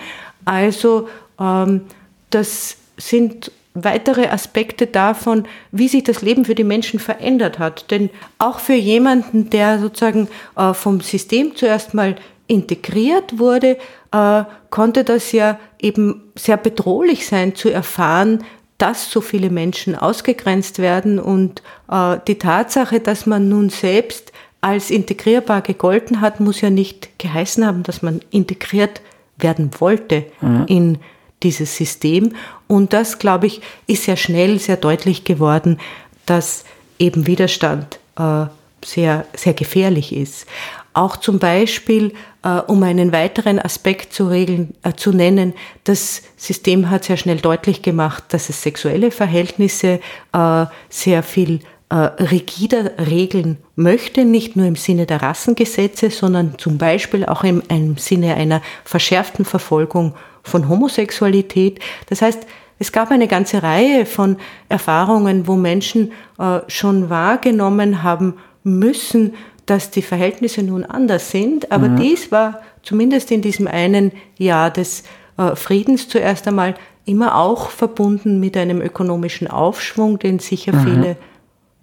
Also 0.45 1.09
ähm, 1.39 1.83
das 2.31 2.77
sind 2.97 3.51
weitere 3.75 4.29
Aspekte 4.29 4.87
davon, 4.87 5.45
wie 5.71 5.89
sich 5.89 6.05
das 6.05 6.23
Leben 6.23 6.45
für 6.45 6.55
die 6.55 6.65
Menschen 6.65 6.99
verändert 7.01 7.59
hat. 7.59 7.91
Denn 7.91 8.11
auch 8.39 8.59
für 8.59 8.75
jemanden, 8.75 9.51
der 9.51 9.79
sozusagen 9.79 10.29
äh, 10.57 10.75
vom 10.75 11.01
System 11.01 11.57
zuerst 11.57 11.95
mal 11.95 12.17
integriert 12.47 13.39
wurde, 13.39 13.79
äh, 14.13 14.45
konnte 14.71 15.05
das 15.05 15.33
ja 15.33 15.59
eben 15.81 16.33
sehr 16.35 16.57
bedrohlich 16.57 17.27
sein 17.27 17.55
zu 17.55 17.71
erfahren, 17.71 18.45
dass 18.81 19.11
so 19.11 19.21
viele 19.21 19.51
Menschen 19.51 19.95
ausgegrenzt 19.95 20.79
werden 20.79 21.19
und 21.19 21.63
äh, 21.91 22.17
die 22.27 22.39
Tatsache, 22.39 22.99
dass 23.01 23.27
man 23.27 23.49
nun 23.49 23.69
selbst 23.69 24.33
als 24.63 24.91
integrierbar 24.91 25.61
gegolten 25.61 26.21
hat, 26.21 26.41
muss 26.41 26.63
ja 26.63 26.71
nicht 26.71 27.19
geheißen 27.19 27.65
haben, 27.67 27.83
dass 27.83 28.03
man 28.03 28.21
integriert 28.31 29.03
werden 29.37 29.71
wollte 29.79 30.25
mhm. 30.41 30.65
in 30.67 30.99
dieses 31.43 31.77
System. 31.77 32.35
Und 32.69 32.93
das, 32.93 33.19
glaube 33.19 33.47
ich, 33.47 33.61
ist 33.87 34.05
sehr 34.05 34.17
schnell, 34.17 34.59
sehr 34.59 34.77
deutlich 34.77 35.25
geworden, 35.25 35.79
dass 36.25 36.65
eben 36.99 37.27
Widerstand 37.27 37.99
äh, 38.19 38.47
sehr, 38.83 39.27
sehr 39.35 39.55
gefährlich 39.55 40.15
ist. 40.15 40.47
Auch 40.93 41.17
zum 41.17 41.39
Beispiel, 41.39 42.15
äh, 42.43 42.61
um 42.67 42.83
einen 42.83 43.13
weiteren 43.13 43.59
Aspekt 43.59 44.13
zu, 44.13 44.27
regeln, 44.27 44.75
äh, 44.83 44.93
zu 44.95 45.13
nennen, 45.13 45.55
das 45.85 46.23
System 46.37 46.91
hat 46.91 47.05
sehr 47.05 47.17
schnell 47.17 47.39
deutlich 47.39 47.83
gemacht, 47.83 48.25
dass 48.29 48.49
es 48.49 48.63
sexuelle 48.63 49.11
Verhältnisse 49.11 50.01
äh, 50.33 50.67
sehr 50.89 51.23
viel 51.23 51.61
äh, 51.91 51.95
rigider 51.95 52.99
regeln 52.99 53.59
möchte, 53.77 54.25
nicht 54.25 54.57
nur 54.57 54.67
im 54.67 54.77
Sinne 54.77 55.07
der 55.07 55.23
Rassengesetze, 55.23 56.11
sondern 56.11 56.59
zum 56.59 56.79
Beispiel 56.79 57.25
auch 57.25 57.45
im, 57.45 57.63
im 57.69 57.97
Sinne 57.97 58.35
einer 58.35 58.63
verschärften 58.85 59.45
Verfolgung 59.45 60.15
von 60.43 60.69
Homosexualität. 60.69 61.81
Das 62.09 62.23
heißt, 62.23 62.47
es 62.79 62.93
gab 62.93 63.11
eine 63.11 63.29
ganze 63.29 63.63
Reihe 63.63 64.07
von 64.07 64.39
Erfahrungen, 64.69 65.47
wo 65.47 65.55
Menschen 65.55 66.13
äh, 66.39 66.61
schon 66.69 67.11
wahrgenommen 67.11 68.03
haben 68.03 68.39
müssen, 68.65 69.35
dass 69.67 69.91
die 69.91 70.03
Verhältnisse 70.03 70.63
nun 70.63 70.85
anders 70.85 71.31
sind. 71.31 71.73
Aber 71.73 71.89
mhm. 71.89 71.97
dies 71.97 72.33
war 72.33 72.61
zumindest 72.83 73.31
in 73.31 73.43
diesem 73.43 73.67
einen 73.67 74.13
Jahr 74.37 74.71
des 74.71 75.05
äh, 75.37 75.55
Friedens 75.55 76.09
zuerst 76.09 76.47
einmal 76.49 76.75
immer 77.05 77.37
auch 77.37 77.71
verbunden 77.71 78.41
mit 78.41 78.57
einem 78.57 78.81
ökonomischen 78.81 79.49
Aufschwung, 79.49 80.19
den 80.19 80.39
sicher 80.39 80.75
mhm. 80.75 80.85
viele 80.85 81.17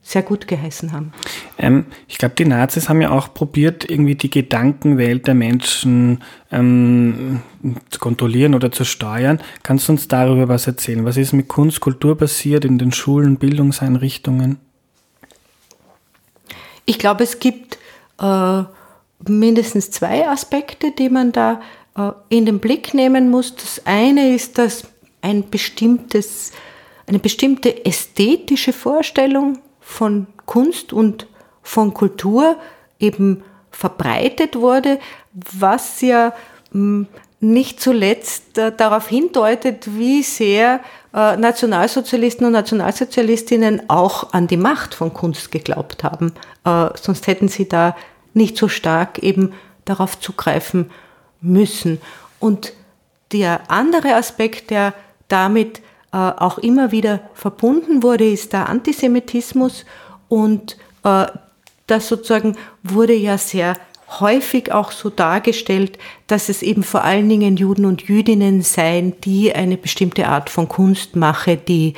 sehr 0.08 0.22
gut 0.22 0.48
geheißen 0.48 0.94
haben. 0.94 1.12
Ähm, 1.58 1.86
ich 2.08 2.18
glaube, 2.18 2.36
die 2.36 2.46
Nazis 2.46 2.88
haben 2.88 3.02
ja 3.02 3.12
auch 3.12 3.34
probiert, 3.34 3.90
irgendwie 3.90 4.16
die 4.16 4.30
Gedankenwelt 4.30 5.28
der 5.28 5.34
Menschen 5.34 6.24
ähm, 6.50 7.42
zu 7.90 8.00
kontrollieren 8.00 8.56
oder 8.56 8.72
zu 8.72 8.86
steuern. 8.86 9.42
Kannst 9.64 9.90
du 9.90 9.92
uns 9.92 10.08
darüber 10.08 10.48
was 10.48 10.66
erzählen? 10.66 11.04
Was 11.04 11.18
ist 11.18 11.34
mit 11.34 11.50
Kunst, 11.50 11.82
Kultur 11.82 12.18
passiert 12.18 12.64
in 12.64 12.78
den 12.78 12.94
Schulen, 12.94 13.36
Bildungseinrichtungen? 13.36 14.60
Ich 16.90 16.98
glaube, 16.98 17.26
es 17.26 17.40
gibt 17.40 17.78
äh, 18.20 18.64
mindestens 19.28 19.92
zwei 19.92 20.28
Aspekte, 20.28 20.92
die 20.92 21.10
man 21.10 21.34
da 21.34 21.62
äh, 21.98 22.12
in 22.30 22.46
den 22.46 22.60
Blick 22.60 22.94
nehmen 22.94 23.30
muss. 23.30 23.56
Das 23.56 23.82
eine 23.86 24.34
ist, 24.34 24.58
dass 24.58 24.84
ein 25.22 25.50
bestimmtes, 25.50 26.54
eine 27.06 27.20
bestimmte 27.20 27.86
ästhetische 27.86 28.72
Vorstellung 28.72 29.60
von 29.82 30.28
Kunst 30.46 30.94
und 30.94 31.28
von 31.62 31.94
Kultur 31.94 32.56
eben 33.00 33.44
verbreitet 33.70 34.56
wurde, 34.56 35.00
was 35.34 36.00
ja 36.00 36.34
hm, 36.72 37.08
nicht 37.40 37.80
zuletzt 37.80 38.58
äh, 38.58 38.72
darauf 38.76 39.08
hindeutet, 39.08 39.96
wie 39.96 40.24
sehr 40.24 40.80
äh, 41.14 41.38
Nationalsozialisten 41.38 42.46
und 42.46 42.54
Nationalsozialistinnen 42.54 43.90
auch 43.90 44.34
an 44.34 44.48
die 44.48 44.58
Macht 44.58 44.96
von 44.96 45.14
Kunst 45.14 45.52
geglaubt 45.52 46.04
haben. 46.04 46.34
Äh, 46.66 46.90
sonst 47.00 47.28
hätten 47.28 47.48
sie 47.48 47.70
da 47.70 47.96
nicht 48.34 48.58
so 48.58 48.68
stark 48.68 49.20
eben 49.20 49.54
darauf 49.86 50.20
zugreifen 50.20 50.90
müssen. 51.42 52.02
Und 52.40 52.74
der 53.32 53.70
andere 53.70 54.16
Aspekt, 54.16 54.72
der 54.72 54.94
damit 55.28 55.80
äh, 56.12 56.18
auch 56.18 56.58
immer 56.58 56.92
wieder 56.92 57.20
verbunden 57.34 58.04
wurde, 58.04 58.30
ist 58.30 58.54
der 58.54 58.70
Antisemitismus 58.70 59.86
und 60.30 60.78
äh, 61.04 61.26
das 61.88 62.08
sozusagen 62.10 62.58
wurde 62.84 63.14
ja 63.14 63.38
sehr 63.38 63.76
häufig 64.10 64.72
auch 64.72 64.92
so 64.92 65.10
dargestellt, 65.10 65.98
dass 66.28 66.50
es 66.50 66.62
eben 66.62 66.84
vor 66.84 67.04
allen 67.04 67.28
Dingen 67.28 67.58
Juden 67.58 67.86
und 67.86 68.04
Jüdinnen 68.04 68.62
seien, 68.62 69.20
die 69.22 69.54
eine 69.54 69.78
bestimmte 69.78 70.28
Art 70.28 70.50
von 70.50 70.70
Kunst 70.70 71.16
mache, 71.16 71.58
die 71.58 71.94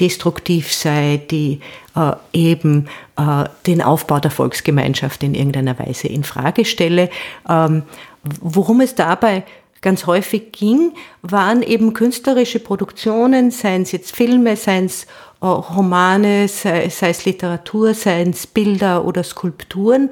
destruktiv 0.00 0.72
sei, 0.72 1.20
die 1.30 1.60
äh, 1.94 2.12
eben 2.32 2.88
äh, 3.16 3.44
den 3.66 3.82
Aufbau 3.82 4.18
der 4.18 4.30
Volksgemeinschaft 4.30 5.22
in 5.22 5.34
irgendeiner 5.34 5.78
Weise 5.78 6.08
in 6.08 6.24
Frage 6.24 6.64
stelle. 6.64 7.10
Ähm, 7.48 7.82
worum 8.22 8.80
es 8.80 8.94
dabei 8.94 9.44
ganz 9.80 10.06
häufig 10.06 10.52
ging, 10.52 10.92
waren 11.22 11.62
eben 11.62 11.94
künstlerische 11.94 12.60
Produktionen, 12.60 13.50
seien 13.50 13.82
es 13.82 13.92
jetzt 13.92 14.14
Filme, 14.14 14.56
seien 14.56 14.86
es 14.86 15.04
äh, 15.40 15.46
Romane, 15.46 16.48
sei, 16.48 16.88
sei 16.88 17.10
es 17.10 17.24
Literatur, 17.24 17.94
seien 17.94 18.30
es 18.30 18.46
Bilder 18.46 19.04
oder 19.04 19.22
Skulpturen, 19.22 20.10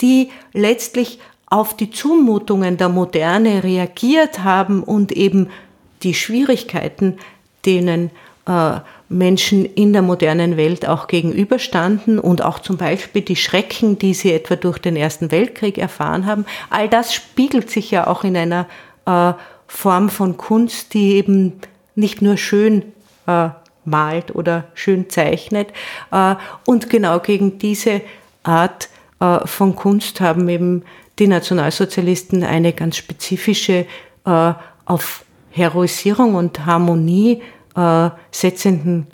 die 0.00 0.30
letztlich 0.52 1.18
auf 1.46 1.76
die 1.76 1.90
Zumutungen 1.90 2.76
der 2.76 2.88
Moderne 2.88 3.64
reagiert 3.64 4.44
haben 4.44 4.82
und 4.82 5.12
eben 5.12 5.50
die 6.02 6.14
Schwierigkeiten, 6.14 7.18
denen 7.66 8.10
äh, 8.46 8.80
Menschen 9.08 9.64
in 9.64 9.92
der 9.92 10.02
modernen 10.02 10.56
Welt 10.56 10.86
auch 10.86 11.08
gegenüberstanden 11.08 12.20
und 12.20 12.42
auch 12.42 12.60
zum 12.60 12.76
Beispiel 12.76 13.22
die 13.22 13.36
Schrecken, 13.36 13.98
die 13.98 14.14
sie 14.14 14.32
etwa 14.32 14.54
durch 14.54 14.78
den 14.78 14.94
Ersten 14.94 15.32
Weltkrieg 15.32 15.78
erfahren 15.78 16.26
haben. 16.26 16.46
All 16.70 16.88
das 16.88 17.12
spiegelt 17.12 17.70
sich 17.70 17.90
ja 17.90 18.06
auch 18.06 18.22
in 18.22 18.36
einer 18.36 18.66
äh, 19.06 19.32
Form 19.66 20.08
von 20.08 20.36
Kunst, 20.36 20.94
die 20.94 21.16
eben 21.16 21.60
nicht 21.96 22.22
nur 22.22 22.36
schön 22.36 22.84
äh, 23.26 23.48
malt 23.84 24.34
oder 24.34 24.64
schön 24.74 25.10
zeichnet. 25.10 25.68
Äh, 26.12 26.36
und 26.64 26.88
genau 26.88 27.18
gegen 27.18 27.58
diese 27.58 28.02
Art 28.44 28.88
von 29.44 29.76
Kunst 29.76 30.20
haben 30.20 30.48
eben 30.48 30.82
die 31.18 31.26
Nationalsozialisten 31.26 32.42
eine 32.42 32.72
ganz 32.72 32.96
spezifische 32.96 33.86
äh, 34.24 34.52
auf 34.86 35.24
Heroisierung 35.50 36.34
und 36.34 36.64
Harmonie 36.64 37.42
äh, 37.76 38.10
setzenden 38.30 39.06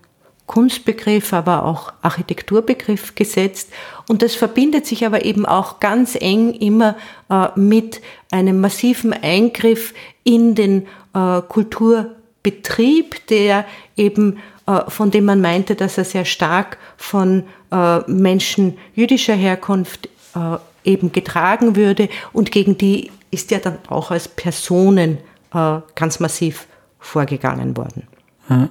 Kunstbegriff, 0.46 1.32
aber 1.32 1.64
auch 1.64 1.92
Architekturbegriff 2.02 3.14
gesetzt. 3.16 3.70
Und 4.08 4.22
das 4.22 4.36
verbindet 4.36 4.86
sich 4.86 5.04
aber 5.04 5.24
eben 5.24 5.44
auch 5.44 5.80
ganz 5.80 6.14
eng 6.14 6.54
immer 6.54 6.96
äh, 7.28 7.48
mit 7.56 8.00
einem 8.30 8.60
massiven 8.60 9.12
Eingriff 9.12 9.92
in 10.22 10.54
den 10.54 10.86
äh, 11.14 11.42
Kulturbetrieb, 11.42 13.26
der 13.26 13.64
eben, 13.96 14.38
äh, 14.68 14.88
von 14.88 15.10
dem 15.10 15.24
man 15.24 15.40
meinte, 15.40 15.74
dass 15.74 15.98
er 15.98 16.04
sehr 16.04 16.24
stark 16.24 16.78
von 16.96 17.44
äh, 17.76 18.10
Menschen 18.10 18.78
jüdischer 18.94 19.34
Herkunft 19.34 20.08
äh, 20.34 20.56
eben 20.84 21.12
getragen 21.12 21.76
würde 21.76 22.08
und 22.32 22.50
gegen 22.50 22.78
die 22.78 23.10
ist 23.30 23.50
ja 23.50 23.58
dann 23.58 23.78
auch 23.88 24.10
als 24.10 24.28
Personen 24.28 25.18
äh, 25.52 25.80
ganz 25.94 26.20
massiv 26.20 26.66
vorgegangen 26.98 27.76
worden. 27.76 28.04
Hm. 28.48 28.68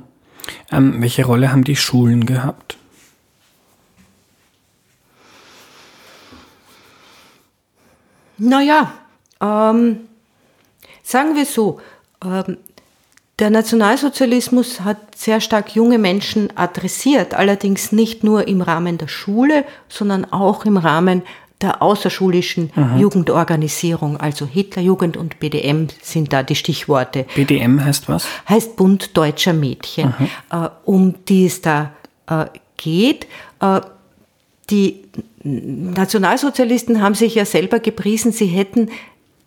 Ähm, 0.71 1.01
welche 1.01 1.25
Rolle 1.25 1.51
haben 1.51 1.63
die 1.63 1.75
Schulen 1.75 2.25
gehabt? 2.25 2.77
Naja, 8.37 8.93
ähm, 9.41 10.01
sagen 11.03 11.35
wir 11.35 11.45
so, 11.45 11.79
ähm, 12.23 12.57
der 13.39 13.49
Nationalsozialismus 13.49 14.81
hat 14.81 14.97
sehr 15.15 15.41
stark 15.41 15.75
junge 15.75 15.97
Menschen 15.97 16.55
adressiert, 16.55 17.33
allerdings 17.33 17.91
nicht 17.91 18.23
nur 18.23 18.47
im 18.47 18.61
Rahmen 18.61 18.97
der 18.97 19.09
Schule, 19.09 19.65
sondern 19.89 20.25
auch 20.25 20.65
im 20.65 20.77
Rahmen 20.77 21.21
der 21.61 21.81
außerschulischen 21.81 22.71
Aha. 22.75 22.97
Jugendorganisierung, 22.97 24.17
also 24.17 24.45
Hitlerjugend 24.45 25.17
und 25.17 25.39
BDM 25.39 25.87
sind 26.01 26.31
da 26.31 26.43
die 26.43 26.55
Stichworte. 26.55 27.25
BDM 27.35 27.83
heißt 27.83 28.07
was? 28.07 28.25
Heißt 28.47 28.75
Bund 28.75 29.17
Deutscher 29.17 29.53
Mädchen, 29.53 30.13
äh, 30.51 30.69
um 30.83 31.15
die 31.27 31.45
es 31.45 31.61
da 31.61 31.91
äh, 32.27 32.45
geht. 32.77 33.27
Äh, 33.61 33.81
die 34.69 35.03
Nationalsozialisten 35.43 37.01
haben 37.01 37.15
sich 37.15 37.35
ja 37.35 37.45
selber 37.45 37.79
gepriesen, 37.79 38.31
sie 38.31 38.47
hätten 38.47 38.89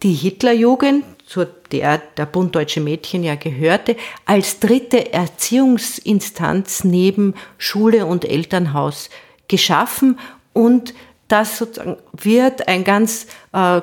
die 0.02 0.12
Hitlerjugend, 0.12 1.04
zu 1.28 1.46
der 1.72 1.98
der 1.98 2.24
Bund 2.24 2.54
Deutsche 2.54 2.80
Mädchen 2.80 3.22
ja 3.22 3.34
gehörte, 3.34 3.96
als 4.24 4.60
dritte 4.60 5.12
Erziehungsinstanz 5.12 6.84
neben 6.84 7.34
Schule 7.58 8.06
und 8.06 8.24
Elternhaus 8.24 9.10
geschaffen. 9.46 10.18
Und 10.54 10.94
das 11.28 11.58
sozusagen 11.58 11.98
wird 12.12 12.66
ein 12.66 12.82
ganz 12.82 13.26
äh, 13.52 13.82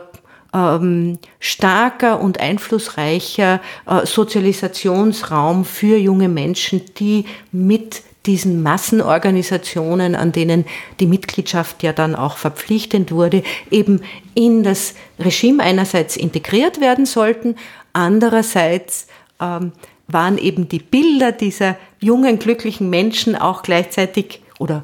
ähm, 0.55 1.19
starker 1.39 2.19
und 2.19 2.39
einflussreicher 2.39 3.61
äh, 3.85 4.05
Sozialisationsraum 4.07 5.65
für 5.65 5.97
junge 5.97 6.29
Menschen, 6.29 6.81
die 6.97 7.25
mit 7.51 8.01
diesen 8.25 8.63
Massenorganisationen, 8.63 10.15
an 10.15 10.31
denen 10.31 10.65
die 10.99 11.07
Mitgliedschaft 11.07 11.83
ja 11.83 11.93
dann 11.93 12.15
auch 12.15 12.37
verpflichtend 12.37 13.11
wurde, 13.11 13.43
eben 13.71 14.01
in 14.33 14.63
das 14.63 14.95
Regime 15.19 15.63
einerseits 15.63 16.17
integriert 16.17 16.81
werden 16.81 17.05
sollten, 17.05 17.55
andererseits 17.93 19.07
ähm, 19.39 19.71
waren 20.07 20.37
eben 20.37 20.67
die 20.67 20.79
Bilder 20.79 21.31
dieser 21.31 21.77
jungen, 21.99 22.39
glücklichen 22.39 22.89
Menschen 22.89 23.35
auch 23.35 23.63
gleichzeitig 23.63 24.41
oder 24.59 24.83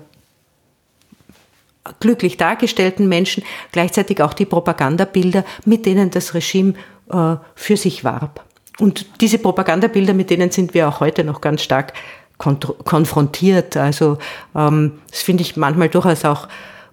glücklich 1.99 2.37
dargestellten 2.37 3.07
Menschen 3.07 3.43
gleichzeitig 3.71 4.21
auch 4.21 4.33
die 4.33 4.45
Propagandabilder, 4.45 5.43
mit 5.65 5.85
denen 5.85 6.11
das 6.11 6.33
Regime 6.33 6.73
äh, 7.11 7.35
für 7.55 7.77
sich 7.77 8.03
warb. 8.03 8.45
Und 8.79 9.05
diese 9.21 9.37
Propagandabilder, 9.37 10.13
mit 10.13 10.29
denen 10.29 10.51
sind 10.51 10.73
wir 10.73 10.87
auch 10.87 10.99
heute 10.99 11.23
noch 11.23 11.41
ganz 11.41 11.61
stark 11.61 11.93
konfrontiert. 12.41 13.77
Also 13.77 14.17
ähm, 14.55 14.93
das 15.09 15.21
finde 15.21 15.43
ich 15.43 15.55
manchmal 15.57 15.89
durchaus 15.89 16.25
auch 16.25 16.47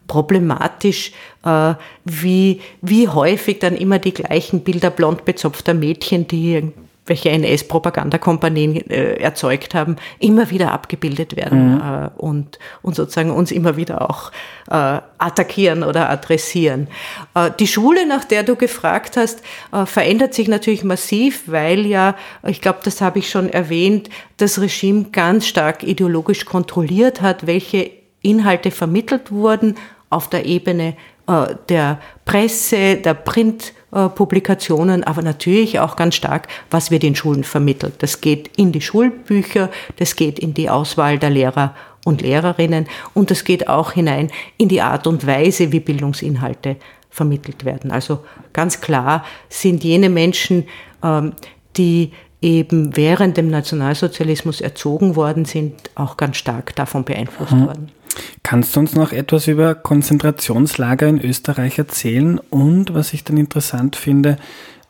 problematisch, 0.06 1.12
äh, 1.44 1.74
wie, 2.04 2.61
wie 2.80 3.08
häufig 3.08 3.58
dann 3.61 3.76
immer 3.76 3.98
die 3.98 4.14
gleichen 4.14 4.61
Bilder 4.61 4.90
blond 4.90 5.24
bezopfter 5.24 5.74
Mädchen, 5.74 6.26
die 6.26 6.72
welche 7.08 7.30
NS-Propagandakompanien 7.30 8.76
äh, 8.90 9.14
erzeugt 9.14 9.74
haben, 9.74 9.96
immer 10.18 10.50
wieder 10.50 10.72
abgebildet 10.72 11.36
werden 11.36 11.74
mhm. 11.74 11.80
äh, 11.80 12.08
und, 12.16 12.58
und 12.82 12.94
sozusagen 12.94 13.30
uns 13.30 13.50
immer 13.50 13.76
wieder 13.76 14.08
auch 14.08 14.30
äh, 14.70 15.00
attackieren 15.18 15.82
oder 15.82 16.10
adressieren. 16.10 16.88
Äh, 17.34 17.50
die 17.58 17.66
Schule, 17.66 18.06
nach 18.06 18.24
der 18.24 18.42
du 18.42 18.56
gefragt 18.56 19.16
hast, 19.16 19.42
äh, 19.72 19.86
verändert 19.86 20.34
sich 20.34 20.48
natürlich 20.48 20.84
massiv, 20.84 21.42
weil 21.46 21.86
ja, 21.86 22.14
ich 22.46 22.60
glaube, 22.60 22.80
das 22.84 23.00
habe 23.00 23.18
ich 23.18 23.30
schon 23.30 23.48
erwähnt, 23.48 24.08
das 24.36 24.60
Regime 24.60 25.06
ganz 25.12 25.46
stark 25.46 25.82
ideologisch 25.82 26.44
kontrolliert 26.44 27.20
hat, 27.20 27.46
welche 27.46 27.90
Inhalte 28.22 28.70
vermittelt 28.70 29.30
wurden 29.30 29.76
auf 30.10 30.28
der 30.28 30.46
Ebene 30.46 30.96
äh, 31.26 31.54
der 31.68 32.00
Presse, 32.24 32.96
der 32.96 33.14
Print- 33.14 33.72
Publikationen, 33.90 35.03
aber 35.05 35.22
natürlich 35.22 35.81
auch 35.81 35.96
ganz 35.96 36.14
stark, 36.14 36.48
was 36.70 36.90
wird 36.90 37.05
in 37.05 37.14
Schulen 37.14 37.44
vermittelt. 37.44 37.94
Das 38.01 38.20
geht 38.20 38.51
in 38.57 38.70
die 38.72 38.83
Schulbücher, 38.83 39.70
das 39.96 40.14
geht 40.14 40.38
in 40.38 40.53
die 40.53 40.68
Auswahl 40.68 41.18
der 41.18 41.31
Lehrer 41.31 41.74
und 42.05 42.20
Lehrerinnen 42.20 42.87
und 43.14 43.31
das 43.31 43.44
geht 43.44 43.68
auch 43.68 43.92
hinein 43.92 44.31
in 44.59 44.68
die 44.68 44.83
Art 44.83 45.07
und 45.07 45.27
Weise, 45.27 45.72
wie 45.72 45.81
Bildungsinhalte 45.81 46.77
vermittelt 47.11 47.64
werden. 47.64 47.90
Also 47.90 48.20
ganz 48.53 48.81
klar 48.81 49.24
sind 49.48 49.83
jene 49.83 50.11
Menschen, 50.11 50.64
ähm, 51.03 51.33
die 51.77 52.12
eben 52.40 52.96
während 52.96 53.37
dem 53.37 53.48
Nationalsozialismus 53.48 54.61
erzogen 54.61 55.16
worden 55.16 55.44
sind, 55.44 55.90
auch 55.94 56.16
ganz 56.16 56.37
stark 56.37 56.77
davon 56.77 57.05
beeinflusst 57.05 57.53
mhm. 57.53 57.66
worden. 57.66 57.92
Kannst 58.42 58.74
du 58.74 58.80
uns 58.80 58.94
noch 58.94 59.12
etwas 59.12 59.46
über 59.46 59.74
Konzentrationslager 59.74 61.06
in 61.06 61.20
Österreich 61.20 61.78
erzählen 61.78 62.38
und, 62.50 62.94
was 62.94 63.12
ich 63.12 63.24
dann 63.24 63.36
interessant 63.36 63.96
finde, 63.96 64.38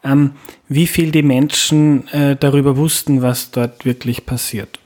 ähm, 0.05 0.33
wie 0.69 0.87
viel 0.87 1.11
die 1.11 1.23
Menschen 1.23 2.07
äh, 2.09 2.37
darüber 2.37 2.77
wussten, 2.77 3.23
was 3.23 3.51
dort 3.51 3.85
wirklich 3.85 4.27
passiert? 4.27 4.79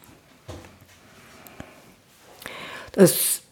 Das 2.93 3.43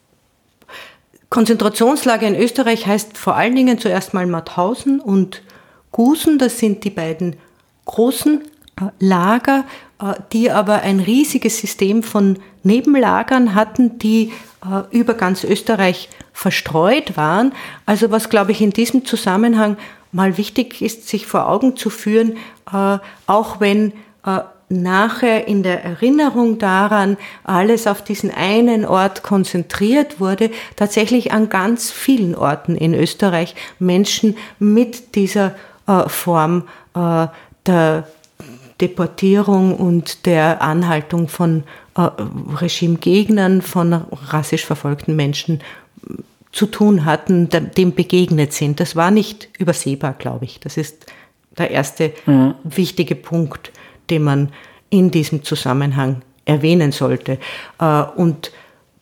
Konzentrationslager 1.28 2.26
in 2.26 2.34
Österreich 2.34 2.86
heißt 2.86 3.16
vor 3.16 3.36
allen 3.36 3.54
Dingen 3.54 3.78
zuerst 3.78 4.14
mal 4.14 4.26
Mauthausen 4.26 5.00
und 5.00 5.42
Gusen. 5.92 6.38
Das 6.38 6.58
sind 6.58 6.84
die 6.84 6.90
beiden 6.90 7.36
großen 7.84 8.42
äh, 8.80 8.84
Lager, 8.98 9.64
die 10.32 10.50
aber 10.50 10.82
ein 10.82 11.00
riesiges 11.00 11.58
System 11.58 12.02
von 12.02 12.38
Nebenlagern 12.62 13.54
hatten, 13.54 13.98
die 13.98 14.32
äh, 14.64 14.82
über 14.96 15.14
ganz 15.14 15.44
Österreich 15.44 16.08
verstreut 16.32 17.16
waren. 17.16 17.52
Also 17.86 18.10
was, 18.10 18.28
glaube 18.28 18.52
ich, 18.52 18.60
in 18.60 18.70
diesem 18.70 19.04
Zusammenhang 19.04 19.76
mal 20.12 20.36
wichtig 20.38 20.82
ist, 20.82 21.08
sich 21.08 21.26
vor 21.26 21.48
Augen 21.48 21.76
zu 21.76 21.90
führen, 21.90 22.36
auch 23.26 23.60
wenn 23.60 23.92
nachher 24.68 25.46
in 25.46 25.62
der 25.62 25.84
Erinnerung 25.84 26.58
daran 26.58 27.16
alles 27.44 27.86
auf 27.86 28.02
diesen 28.02 28.32
einen 28.32 28.84
Ort 28.84 29.22
konzentriert 29.22 30.18
wurde, 30.18 30.50
tatsächlich 30.74 31.32
an 31.32 31.48
ganz 31.48 31.92
vielen 31.92 32.34
Orten 32.34 32.74
in 32.74 32.94
Österreich 32.94 33.54
Menschen 33.78 34.36
mit 34.58 35.14
dieser 35.14 35.54
Form 36.08 36.64
der 37.66 38.08
Deportierung 38.80 39.76
und 39.76 40.26
der 40.26 40.62
Anhaltung 40.62 41.28
von 41.28 41.64
äh, 41.96 42.02
Regimegegnern, 42.56 43.62
von 43.62 43.92
rassisch 43.92 44.64
verfolgten 44.64 45.16
Menschen 45.16 45.60
äh, 46.08 46.14
zu 46.52 46.66
tun 46.66 47.04
hatten, 47.04 47.48
dem 47.48 47.94
begegnet 47.94 48.52
sind. 48.52 48.80
Das 48.80 48.96
war 48.96 49.10
nicht 49.10 49.48
übersehbar, 49.58 50.14
glaube 50.18 50.46
ich. 50.46 50.58
Das 50.58 50.76
ist 50.76 51.06
der 51.56 51.70
erste 51.70 52.12
mhm. 52.26 52.54
wichtige 52.64 53.14
Punkt, 53.14 53.70
den 54.08 54.24
man 54.24 54.52
in 54.88 55.10
diesem 55.10 55.44
Zusammenhang 55.44 56.22
erwähnen 56.44 56.92
sollte. 56.92 57.38
Äh, 57.78 58.02
und 58.16 58.50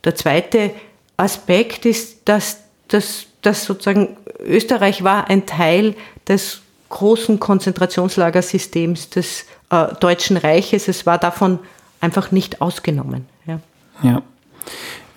der 0.04 0.14
zweite 0.14 0.72
Aspekt 1.16 1.86
ist, 1.86 2.28
dass, 2.28 2.58
dass, 2.88 3.26
dass 3.42 3.64
sozusagen 3.64 4.16
Österreich 4.40 5.02
war 5.02 5.28
ein 5.28 5.46
Teil 5.46 5.94
des 6.26 6.60
großen 6.88 7.38
Konzentrationslagersystems 7.38 9.10
des 9.10 9.46
äh, 9.70 9.94
Deutschen 10.00 10.36
Reiches. 10.36 10.88
Es 10.88 11.06
war 11.06 11.18
davon 11.18 11.58
einfach 12.00 12.30
nicht 12.30 12.60
ausgenommen. 12.60 13.26
Ja. 13.46 13.60
ja. 14.02 14.22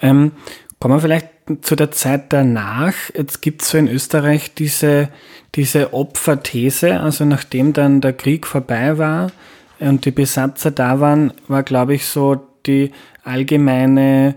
Ähm, 0.01 0.31
kommen 0.79 0.95
wir 0.95 1.01
vielleicht 1.01 1.29
zu 1.61 1.75
der 1.75 1.91
Zeit 1.91 2.33
danach. 2.33 2.93
Jetzt 3.15 3.41
gibt 3.41 3.61
es 3.61 3.69
so 3.69 3.77
in 3.77 3.87
Österreich 3.87 4.53
diese, 4.53 5.09
diese 5.55 5.93
Opferthese, 5.93 6.99
also 6.99 7.25
nachdem 7.25 7.73
dann 7.73 8.01
der 8.01 8.13
Krieg 8.13 8.47
vorbei 8.47 8.97
war 8.97 9.31
und 9.79 10.05
die 10.05 10.11
Besatzer 10.11 10.71
da 10.71 10.99
waren, 10.99 11.33
war, 11.47 11.63
glaube 11.63 11.93
ich, 11.93 12.05
so 12.05 12.39
die 12.65 12.91
allgemeine 13.23 14.35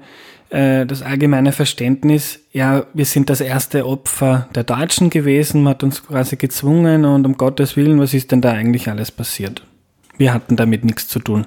äh, 0.50 0.86
das 0.86 1.02
allgemeine 1.02 1.52
Verständnis, 1.52 2.40
ja, 2.52 2.86
wir 2.94 3.04
sind 3.04 3.28
das 3.28 3.40
erste 3.40 3.86
Opfer 3.86 4.48
der 4.54 4.62
Deutschen 4.62 5.10
gewesen, 5.10 5.64
man 5.64 5.72
hat 5.72 5.82
uns 5.82 6.06
quasi 6.06 6.36
gezwungen 6.36 7.04
und 7.04 7.26
um 7.26 7.36
Gottes 7.36 7.76
Willen, 7.76 7.98
was 7.98 8.14
ist 8.14 8.30
denn 8.30 8.40
da 8.40 8.52
eigentlich 8.52 8.88
alles 8.88 9.10
passiert? 9.10 9.64
Wir 10.16 10.32
hatten 10.32 10.56
damit 10.56 10.84
nichts 10.84 11.08
zu 11.08 11.18
tun. 11.18 11.46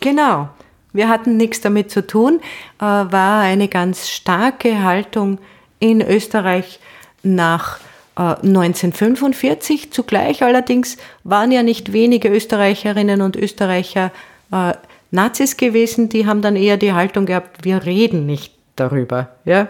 Genau. 0.00 0.48
Wir 0.92 1.08
hatten 1.08 1.36
nichts 1.36 1.60
damit 1.60 1.90
zu 1.90 2.04
tun, 2.04 2.40
äh, 2.78 2.84
war 2.84 3.42
eine 3.42 3.68
ganz 3.68 4.08
starke 4.08 4.82
Haltung 4.82 5.38
in 5.78 6.00
Österreich 6.00 6.80
nach 7.22 7.78
1945. 8.16 9.86
Äh, 9.86 9.90
Zugleich 9.90 10.42
allerdings 10.42 10.96
waren 11.22 11.52
ja 11.52 11.62
nicht 11.62 11.92
wenige 11.92 12.28
Österreicherinnen 12.28 13.22
und 13.22 13.36
Österreicher 13.36 14.10
äh, 14.52 14.72
Nazis 15.10 15.56
gewesen, 15.56 16.08
die 16.08 16.26
haben 16.26 16.42
dann 16.42 16.56
eher 16.56 16.76
die 16.76 16.92
Haltung 16.92 17.26
gehabt, 17.26 17.64
wir 17.64 17.84
reden 17.84 18.26
nicht 18.26 18.54
darüber. 18.76 19.28
Ja? 19.44 19.68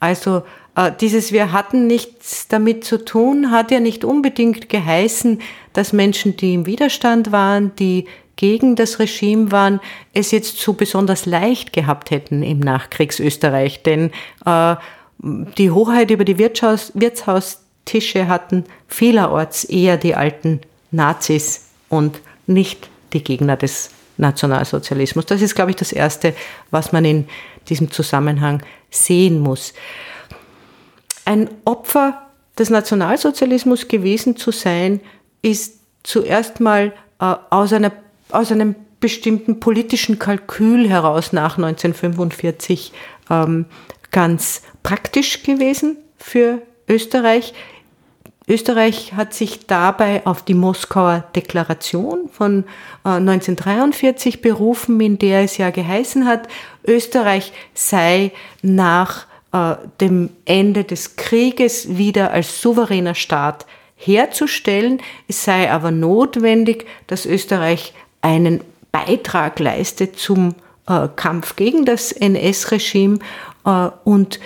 Also 0.00 0.42
dieses 1.00 1.32
Wir 1.32 1.52
hatten 1.52 1.86
nichts 1.86 2.48
damit 2.48 2.84
zu 2.84 3.04
tun, 3.04 3.50
hat 3.50 3.70
ja 3.70 3.80
nicht 3.80 4.04
unbedingt 4.04 4.68
geheißen, 4.68 5.40
dass 5.72 5.92
Menschen, 5.92 6.36
die 6.36 6.54
im 6.54 6.66
Widerstand 6.66 7.30
waren, 7.30 7.74
die 7.76 8.06
gegen 8.36 8.74
das 8.74 8.98
Regime 8.98 9.52
waren, 9.52 9.80
es 10.14 10.30
jetzt 10.30 10.58
so 10.58 10.72
besonders 10.72 11.26
leicht 11.26 11.72
gehabt 11.72 12.10
hätten 12.10 12.42
im 12.42 12.60
Nachkriegsösterreich. 12.60 13.82
Denn 13.82 14.10
äh, 14.46 14.76
die 15.18 15.70
Hoheit 15.70 16.10
über 16.10 16.24
die 16.24 16.38
Wirtshaus, 16.38 16.92
Wirtshaustische 16.94 18.28
hatten 18.28 18.64
vielerorts 18.88 19.64
eher 19.64 19.98
die 19.98 20.14
alten 20.14 20.60
Nazis 20.90 21.68
und 21.88 22.20
nicht 22.46 22.88
die 23.12 23.22
Gegner 23.22 23.56
des 23.56 23.90
Nationalsozialismus. 24.16 25.26
Das 25.26 25.42
ist, 25.42 25.54
glaube 25.54 25.70
ich, 25.70 25.76
das 25.76 25.92
Erste, 25.92 26.34
was 26.70 26.92
man 26.92 27.04
in 27.04 27.28
diesem 27.68 27.90
Zusammenhang 27.90 28.62
sehen 28.90 29.38
muss. 29.40 29.74
Ein 31.24 31.50
Opfer 31.64 32.22
des 32.58 32.70
Nationalsozialismus 32.70 33.88
gewesen 33.88 34.36
zu 34.36 34.50
sein, 34.50 35.00
ist 35.40 35.80
zuerst 36.02 36.60
mal 36.60 36.92
äh, 37.20 37.34
aus, 37.50 37.72
einer, 37.72 37.92
aus 38.30 38.52
einem 38.52 38.74
bestimmten 39.00 39.60
politischen 39.60 40.18
Kalkül 40.18 40.88
heraus 40.88 41.32
nach 41.32 41.56
1945 41.56 42.92
ähm, 43.30 43.66
ganz 44.10 44.62
praktisch 44.82 45.42
gewesen 45.42 45.96
für 46.16 46.62
Österreich. 46.88 47.54
Österreich 48.48 49.12
hat 49.14 49.34
sich 49.34 49.66
dabei 49.66 50.26
auf 50.26 50.42
die 50.42 50.54
Moskauer 50.54 51.24
Deklaration 51.34 52.28
von 52.28 52.64
1943 53.04 54.34
äh, 54.34 54.38
berufen, 54.38 55.00
in 55.00 55.18
der 55.18 55.42
es 55.42 55.58
ja 55.58 55.70
geheißen 55.70 56.26
hat, 56.26 56.48
Österreich 56.84 57.52
sei 57.72 58.32
nach 58.62 59.26
äh, 59.52 59.74
dem 60.00 60.30
Ende 60.44 60.84
des 60.84 61.16
Krieges 61.16 61.96
wieder 61.96 62.32
als 62.32 62.60
souveräner 62.60 63.14
Staat 63.14 63.66
herzustellen. 63.96 65.00
Es 65.28 65.44
sei 65.44 65.70
aber 65.70 65.90
notwendig, 65.90 66.86
dass 67.06 67.26
Österreich 67.26 67.94
einen 68.20 68.62
Beitrag 68.90 69.58
leistet 69.58 70.18
zum 70.18 70.54
äh, 70.88 71.08
Kampf 71.16 71.56
gegen 71.56 71.84
das 71.84 72.12
NS-Regime 72.12 73.18
und 74.02 74.40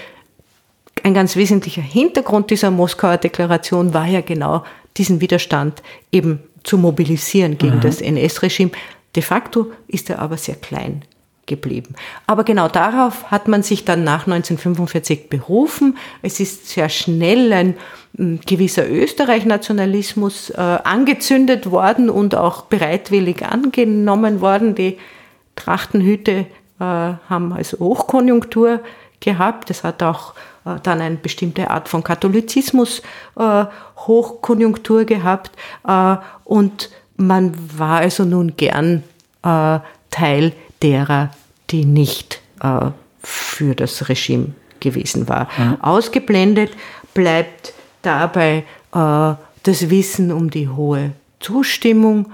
ein 1.03 1.15
ganz 1.15 1.37
wesentlicher 1.37 1.81
Hintergrund 1.81 2.51
dieser 2.51 2.71
Moskauer 2.71 3.17
Deklaration 3.17 3.95
war 3.95 4.07
ja 4.07 4.21
genau 4.21 4.63
diesen 4.99 5.23
Widerstand 5.23 5.83
eben 6.13 6.41
zu 6.65 6.77
mobilisieren 6.79 7.57
gegen 7.57 7.77
mhm. 7.77 7.81
das 7.81 8.01
NS-Regime. 8.01 8.73
De 9.15 9.23
facto 9.23 9.73
ist 9.89 10.11
er 10.11 10.19
aber 10.19 10.37
sehr 10.37 10.57
klein 10.57 11.03
geblieben. 11.47 11.95
Aber 12.27 12.45
genau 12.45 12.69
darauf 12.69 13.31
hat 13.31 13.49
man 13.49 13.63
sich 13.63 13.85
dann 13.85 14.05
nach 14.05 14.27
1945 14.27 15.29
berufen. 15.29 15.97
Es 16.23 16.41
ist 16.41 16.69
sehr 16.69 16.89
schnell 16.89 17.53
ein 17.53 17.75
hm, 18.17 18.41
gewisser 18.45 18.89
Österreich-Nationalismus 18.89 20.51
äh, 20.51 20.61
angezündet 20.61 21.71
worden 21.71 22.11
und 22.11 22.35
auch 22.35 22.63
bereitwillig 22.63 23.45
angenommen 23.45 24.41
worden. 24.41 24.75
Die 24.75 24.99
Trachtenhüte 25.55 26.33
äh, 26.33 26.45
haben 26.81 27.53
also 27.53 27.79
Hochkonjunktur 27.79 28.81
gehabt. 29.21 29.71
Es 29.71 29.85
hat 29.85 30.03
auch 30.03 30.35
äh, 30.65 30.77
dann 30.83 31.01
eine 31.01 31.17
bestimmte 31.17 31.71
Art 31.71 31.89
von 31.89 32.03
Katholizismus 32.03 33.03
äh, 33.39 33.65
Hochkonjunktur 33.97 35.05
gehabt 35.05 35.53
äh, 35.87 36.17
und 36.45 36.91
man 37.17 37.55
war 37.79 38.01
also 38.01 38.25
nun 38.25 38.57
gern 38.57 39.03
äh, 39.43 39.79
Teil 40.11 40.53
derer, 40.83 41.31
die 41.71 41.85
nicht 41.85 42.41
äh, 42.63 42.91
für 43.23 43.75
das 43.75 44.09
Regime 44.09 44.55
gewesen 44.81 45.29
war. 45.29 45.49
Mhm. 45.57 45.81
Ausgeblendet 45.81 46.71
bleibt 47.15 47.73
dabei 48.03 48.65
äh, 48.93 49.35
das 49.63 49.91
Wissen 49.91 50.33
um 50.33 50.51
die 50.51 50.69
hohe 50.69 51.13
Zustimmung 51.41 52.33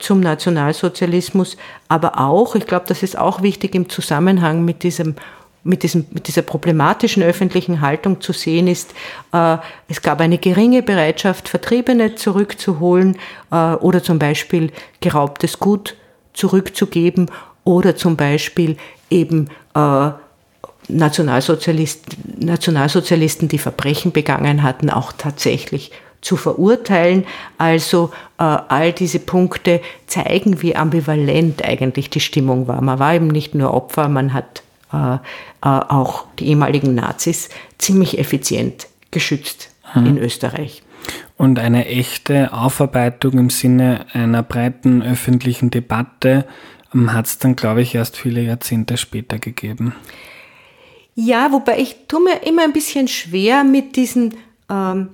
zum 0.00 0.20
Nationalsozialismus, 0.20 1.58
aber 1.88 2.18
auch, 2.18 2.54
ich 2.54 2.66
glaube, 2.66 2.86
das 2.88 3.02
ist 3.02 3.18
auch 3.18 3.42
wichtig 3.42 3.74
im 3.74 3.90
Zusammenhang 3.90 4.64
mit 4.64 4.82
diesem 4.82 5.16
mit, 5.68 5.82
diesem, 5.82 6.06
mit 6.10 6.28
dieser 6.28 6.42
problematischen 6.42 7.22
öffentlichen 7.22 7.80
Haltung 7.80 8.20
zu 8.20 8.32
sehen 8.32 8.66
ist, 8.66 8.94
äh, 9.32 9.58
es 9.88 10.02
gab 10.02 10.20
eine 10.20 10.38
geringe 10.38 10.82
Bereitschaft, 10.82 11.48
Vertriebene 11.48 12.14
zurückzuholen 12.14 13.18
äh, 13.50 13.74
oder 13.74 14.02
zum 14.02 14.18
Beispiel 14.18 14.72
geraubtes 15.00 15.58
Gut 15.58 15.94
zurückzugeben 16.32 17.30
oder 17.68 17.96
zum 17.96 18.16
Beispiel 18.16 18.78
eben 19.10 19.48
äh, 19.74 20.10
Nationalsozialisten, 20.88 22.46
Nationalsozialisten, 22.46 23.48
die 23.48 23.58
Verbrechen 23.58 24.10
begangen 24.10 24.62
hatten, 24.62 24.88
auch 24.88 25.12
tatsächlich 25.12 25.92
zu 26.22 26.38
verurteilen. 26.38 27.26
Also 27.58 28.10
äh, 28.38 28.42
all 28.44 28.94
diese 28.94 29.18
Punkte 29.18 29.82
zeigen, 30.06 30.62
wie 30.62 30.76
ambivalent 30.76 31.62
eigentlich 31.62 32.08
die 32.08 32.20
Stimmung 32.20 32.68
war. 32.68 32.80
Man 32.80 32.98
war 32.98 33.12
eben 33.12 33.28
nicht 33.28 33.54
nur 33.54 33.74
Opfer, 33.74 34.08
man 34.08 34.32
hat 34.32 34.62
äh, 34.94 35.16
äh, 35.16 35.18
auch 35.60 36.24
die 36.38 36.46
ehemaligen 36.46 36.94
Nazis 36.94 37.50
ziemlich 37.76 38.18
effizient 38.18 38.86
geschützt 39.10 39.68
hm. 39.92 40.06
in 40.06 40.16
Österreich. 40.16 40.82
Und 41.36 41.58
eine 41.58 41.84
echte 41.86 42.54
Aufarbeitung 42.54 43.32
im 43.32 43.50
Sinne 43.50 44.06
einer 44.14 44.42
breiten 44.42 45.02
öffentlichen 45.02 45.70
Debatte 45.70 46.46
hat 46.94 47.26
es 47.26 47.38
dann, 47.38 47.56
glaube 47.56 47.82
ich, 47.82 47.94
erst 47.94 48.16
viele 48.16 48.40
Jahrzehnte 48.40 48.96
später 48.96 49.38
gegeben. 49.38 49.94
Ja, 51.14 51.52
wobei 51.52 51.78
ich 51.78 52.06
tue 52.06 52.22
mir 52.22 52.46
immer 52.46 52.62
ein 52.62 52.72
bisschen 52.72 53.08
schwer 53.08 53.64
mit 53.64 53.96
diesen 53.96 54.34
ähm, 54.70 55.10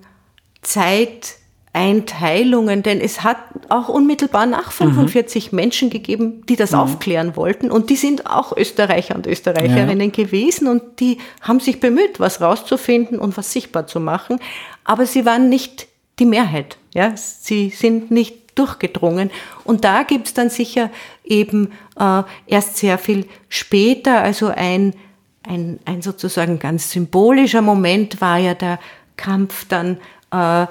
Zeit 0.63 1.37
Einteilungen, 1.75 2.85
denn 2.85 3.01
es 3.01 3.25
hat 3.25 3.39
auch 3.69 3.89
unmittelbar 3.89 4.47
nach 4.47 4.71
45 4.71 5.51
mhm. 5.51 5.57
Menschen 5.57 5.91
gegeben, 5.91 6.47
die 6.49 6.55
das 6.55 6.71
mhm. 6.71 6.79
aufklären 6.79 7.37
wollten 7.37 7.69
und 7.69 7.91
die 7.91 7.97
sind 7.97 8.27
auch 8.27 8.57
Österreicher 8.57 9.17
und 9.17 9.27
Österreicherinnen 9.27 10.13
ja. 10.15 10.25
gewesen 10.25 10.69
und 10.69 11.01
die 11.01 11.19
haben 11.41 11.59
sich 11.59 11.81
bemüht, 11.81 12.21
was 12.21 12.41
rauszufinden 12.41 13.19
und 13.19 13.37
was 13.37 13.51
sichtbar 13.51 13.89
zu 13.89 13.99
machen, 13.99 14.39
aber 14.85 15.05
sie 15.05 15.27
waren 15.27 15.49
nicht 15.49 15.89
die 16.21 16.27
Mehrheit, 16.27 16.79
ja, 16.95 17.15
sie 17.17 17.71
sind 17.71 18.13
nicht 18.13 18.44
durchgedrungen. 18.55 19.31
Und 19.65 19.85
da 19.85 20.03
gibt's 20.03 20.35
dann 20.35 20.51
sicher 20.51 20.91
eben 21.25 21.73
äh, 21.99 22.23
erst 22.47 22.77
sehr 22.77 22.99
viel 22.99 23.27
später, 23.49 24.21
also 24.21 24.49
ein, 24.49 24.95
ein, 25.43 25.79
ein 25.85 26.03
sozusagen 26.03 26.59
ganz 26.59 26.91
symbolischer 26.91 27.63
Moment 27.63 28.21
war 28.21 28.39
ja 28.39 28.55
der 28.55 28.79
Kampf 29.17 29.67
dann 29.69 29.99
äh, 30.31 30.67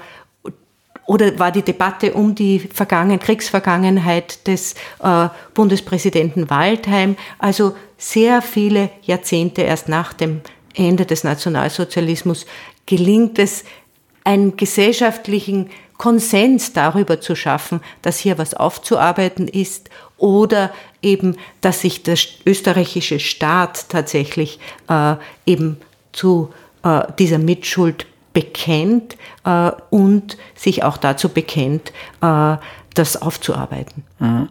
oder 1.05 1.37
war 1.37 1.51
die 1.51 1.63
Debatte 1.63 2.13
um 2.13 2.33
die 2.33 2.59
Vergangen 2.59 3.19
Kriegsvergangenheit 3.19 4.47
des 4.47 4.75
äh, 5.01 5.27
Bundespräsidenten 5.53 6.49
Waldheim, 6.49 7.17
also 7.39 7.75
sehr 7.97 8.41
viele 8.41 8.89
Jahrzehnte 9.01 9.63
erst 9.63 9.89
nach 9.89 10.13
dem 10.13 10.41
Ende 10.73 11.05
des 11.05 11.23
Nationalsozialismus 11.23 12.45
gelingt 12.85 13.39
es, 13.39 13.63
einen 14.23 14.55
gesellschaftlichen 14.55 15.69
Konsens 16.03 16.73
darüber 16.73 17.21
zu 17.21 17.33
schaffen, 17.33 17.79
dass 18.01 18.17
hier 18.17 18.37
was 18.37 18.53
aufzuarbeiten 18.53 19.47
ist 19.47 19.89
oder 20.17 20.69
eben, 21.01 21.37
dass 21.61 21.79
sich 21.79 22.03
der 22.03 22.17
österreichische 22.45 23.21
Staat 23.21 23.87
tatsächlich 23.87 24.59
äh, 24.89 25.15
eben 25.45 25.77
zu 26.11 26.51
äh, 26.83 27.03
dieser 27.17 27.37
Mitschuld 27.37 28.05
bekennt 28.33 29.15
äh, 29.45 29.71
und 29.91 30.37
sich 30.55 30.83
auch 30.83 30.97
dazu 30.97 31.29
bekennt, 31.29 31.93
äh, 32.19 32.57
das 32.95 33.21
aufzuarbeiten. 33.21 34.03
Mhm. 34.19 34.49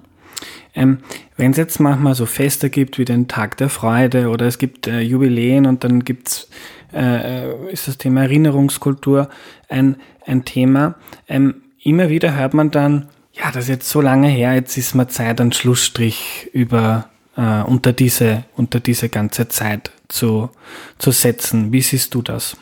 Ähm, 0.74 0.98
Wenn 1.36 1.50
es 1.50 1.58
jetzt 1.58 1.80
manchmal 1.80 2.14
so 2.14 2.24
Feste 2.24 2.70
gibt 2.70 2.96
wie 2.96 3.04
den 3.04 3.28
Tag 3.28 3.58
der 3.58 3.68
Freude 3.68 4.30
oder 4.30 4.46
es 4.46 4.56
gibt 4.56 4.86
äh, 4.86 5.00
Jubiläen 5.00 5.66
und 5.66 5.84
dann 5.84 6.02
gibt's 6.02 6.48
äh, 6.94 7.72
ist 7.72 7.88
das 7.88 7.98
Thema 7.98 8.22
Erinnerungskultur 8.22 9.28
ein, 9.68 9.96
ein 10.26 10.44
Thema. 10.44 10.94
Ähm, 11.28 11.62
immer 11.82 12.08
wieder 12.08 12.36
hört 12.36 12.54
man 12.54 12.70
dann, 12.70 13.08
ja, 13.32 13.50
das 13.50 13.64
ist 13.64 13.70
jetzt 13.70 13.88
so 13.88 14.00
lange 14.00 14.28
her, 14.28 14.54
jetzt 14.54 14.76
ist 14.76 14.94
mal 14.94 15.08
Zeit, 15.08 15.40
einen 15.40 15.52
Schlussstrich 15.52 16.50
über 16.52 17.08
äh, 17.36 17.62
unter 17.62 17.92
diese 17.92 18.44
unter 18.56 18.80
diese 18.80 19.08
ganze 19.08 19.48
Zeit 19.48 19.90
zu, 20.08 20.50
zu 20.98 21.10
setzen. 21.10 21.72
Wie 21.72 21.80
siehst 21.80 22.14
du 22.14 22.22
das? 22.22 22.56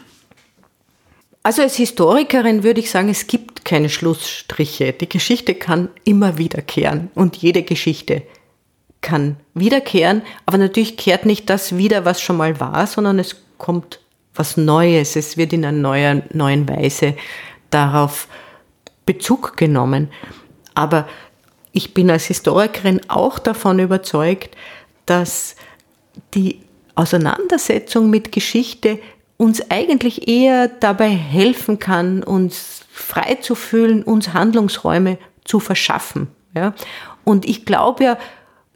Also 1.43 1.63
als 1.63 1.77
Historikerin 1.77 2.63
würde 2.63 2.81
ich 2.81 2.91
sagen, 2.91 3.09
es 3.09 3.27
gibt 3.27 3.65
keine 3.65 3.89
Schlussstriche. 3.89 4.93
Die 4.93 5.09
Geschichte 5.09 5.55
kann 5.55 5.89
immer 6.05 6.37
wiederkehren 6.37 7.11
und 7.15 7.37
jede 7.37 7.63
Geschichte 7.63 8.23
kann 9.01 9.37
wiederkehren, 9.55 10.21
aber 10.45 10.59
natürlich 10.59 10.99
kehrt 10.99 11.25
nicht 11.25 11.49
das 11.49 11.79
wieder, 11.79 12.05
was 12.05 12.21
schon 12.21 12.37
mal 12.37 12.61
war, 12.61 12.87
sondern 12.87 13.19
es 13.19 13.37
kommt 13.57 14.01
was 14.35 14.57
Neues. 14.57 15.17
Es 15.17 15.37
wird 15.37 15.53
in 15.53 15.65
einer 15.65 15.77
neuen, 15.77 16.23
neuen 16.33 16.69
Weise 16.69 17.15
darauf 17.71 18.29
Bezug 19.07 19.57
genommen. 19.57 20.09
Aber 20.75 21.09
ich 21.73 21.95
bin 21.95 22.11
als 22.11 22.27
Historikerin 22.27 23.01
auch 23.09 23.39
davon 23.39 23.79
überzeugt, 23.79 24.57
dass 25.07 25.57
die 26.35 26.61
Auseinandersetzung 26.95 28.11
mit 28.11 28.33
Geschichte 28.33 28.99
uns 29.37 29.71
eigentlich 29.71 30.29
eher 30.29 30.69
dabei 30.69 31.09
helfen 31.09 31.79
kann, 31.79 32.23
uns 32.23 32.85
frei 32.91 33.37
zu 33.37 33.55
fühlen, 33.55 34.03
uns 34.03 34.35
Handlungsräume 34.35 35.19
zu 35.45 35.61
verschaffen. 35.61 36.29
Ja? 36.55 36.75
Und 37.25 37.49
ich 37.49 37.65
glaube 37.65 38.05
ja, 38.05 38.19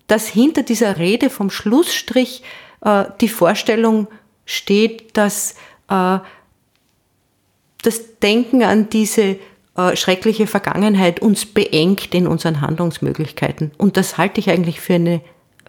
dass 0.06 0.26
hinter 0.26 0.62
dieser 0.62 0.98
Rede 0.98 1.30
vom 1.30 1.50
Schlussstrich 1.50 2.42
äh, 2.82 3.04
die 3.20 3.28
Vorstellung 3.28 4.08
steht, 4.44 5.16
dass 5.16 5.56
äh, 5.88 6.18
das 7.82 8.18
Denken 8.20 8.62
an 8.62 8.88
diese 8.88 9.36
äh, 9.76 9.96
schreckliche 9.96 10.46
Vergangenheit 10.46 11.20
uns 11.20 11.46
beengt 11.46 12.14
in 12.14 12.26
unseren 12.26 12.60
Handlungsmöglichkeiten. 12.60 13.72
Und 13.76 13.96
das 13.96 14.18
halte 14.18 14.40
ich 14.40 14.50
eigentlich 14.50 14.80
für 14.80 14.94
eine 14.94 15.20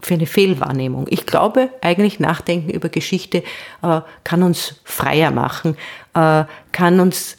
für 0.01 0.13
eine 0.13 0.27
Fehlwahrnehmung. 0.27 1.07
Ich 1.09 1.25
glaube, 1.25 1.69
eigentlich 1.81 2.19
Nachdenken 2.19 2.69
über 2.69 2.89
Geschichte 2.89 3.43
äh, 3.81 4.01
kann 4.23 4.43
uns 4.43 4.75
freier 4.83 5.31
machen, 5.31 5.77
äh, 6.13 6.43
kann 6.71 6.99
uns 6.99 7.37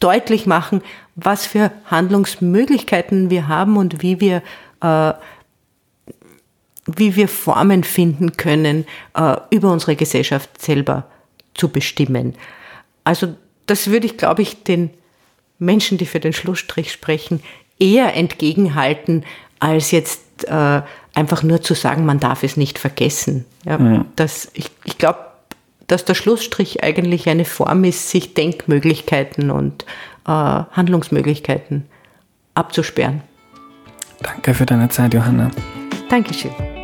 deutlich 0.00 0.46
machen, 0.46 0.82
was 1.16 1.46
für 1.46 1.72
Handlungsmöglichkeiten 1.86 3.30
wir 3.30 3.48
haben 3.48 3.76
und 3.76 4.02
wie 4.02 4.20
wir, 4.20 4.42
äh, 4.82 5.12
wie 6.86 7.16
wir 7.16 7.28
Formen 7.28 7.84
finden 7.84 8.36
können, 8.36 8.86
äh, 9.14 9.36
über 9.50 9.72
unsere 9.72 9.96
Gesellschaft 9.96 10.60
selber 10.60 11.04
zu 11.54 11.68
bestimmen. 11.68 12.34
Also 13.04 13.34
das 13.66 13.88
würde 13.90 14.06
ich, 14.06 14.16
glaube 14.16 14.42
ich, 14.42 14.62
den 14.62 14.90
Menschen, 15.58 15.98
die 15.98 16.06
für 16.06 16.20
den 16.20 16.32
Schlussstrich 16.32 16.92
sprechen, 16.92 17.42
eher 17.78 18.14
entgegenhalten, 18.14 19.24
als 19.58 19.90
jetzt 19.90 20.44
äh, 20.48 20.82
einfach 21.14 21.42
nur 21.42 21.62
zu 21.62 21.74
sagen, 21.74 22.04
man 22.04 22.20
darf 22.20 22.42
es 22.42 22.56
nicht 22.56 22.78
vergessen. 22.78 23.44
Ja, 23.64 23.80
ja. 23.80 24.04
Das, 24.16 24.50
ich 24.54 24.70
ich 24.84 24.98
glaube, 24.98 25.18
dass 25.86 26.04
der 26.04 26.14
Schlussstrich 26.14 26.82
eigentlich 26.82 27.28
eine 27.28 27.44
Form 27.44 27.84
ist, 27.84 28.10
sich 28.10 28.34
Denkmöglichkeiten 28.34 29.50
und 29.50 29.84
äh, 30.26 30.30
Handlungsmöglichkeiten 30.30 31.86
abzusperren. 32.54 33.22
Danke 34.20 34.54
für 34.54 34.66
deine 34.66 34.88
Zeit, 34.88 35.14
Johanna. 35.14 35.50
Dankeschön. 36.08 36.75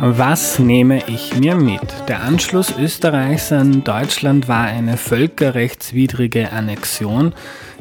Was 0.00 0.58
nehme 0.58 1.08
ich 1.08 1.36
mir 1.36 1.54
mit? 1.54 1.80
Der 2.08 2.22
Anschluss 2.22 2.76
Österreichs 2.76 3.52
an 3.52 3.84
Deutschland 3.84 4.48
war 4.48 4.64
eine 4.64 4.96
völkerrechtswidrige 4.96 6.50
Annexion. 6.50 7.32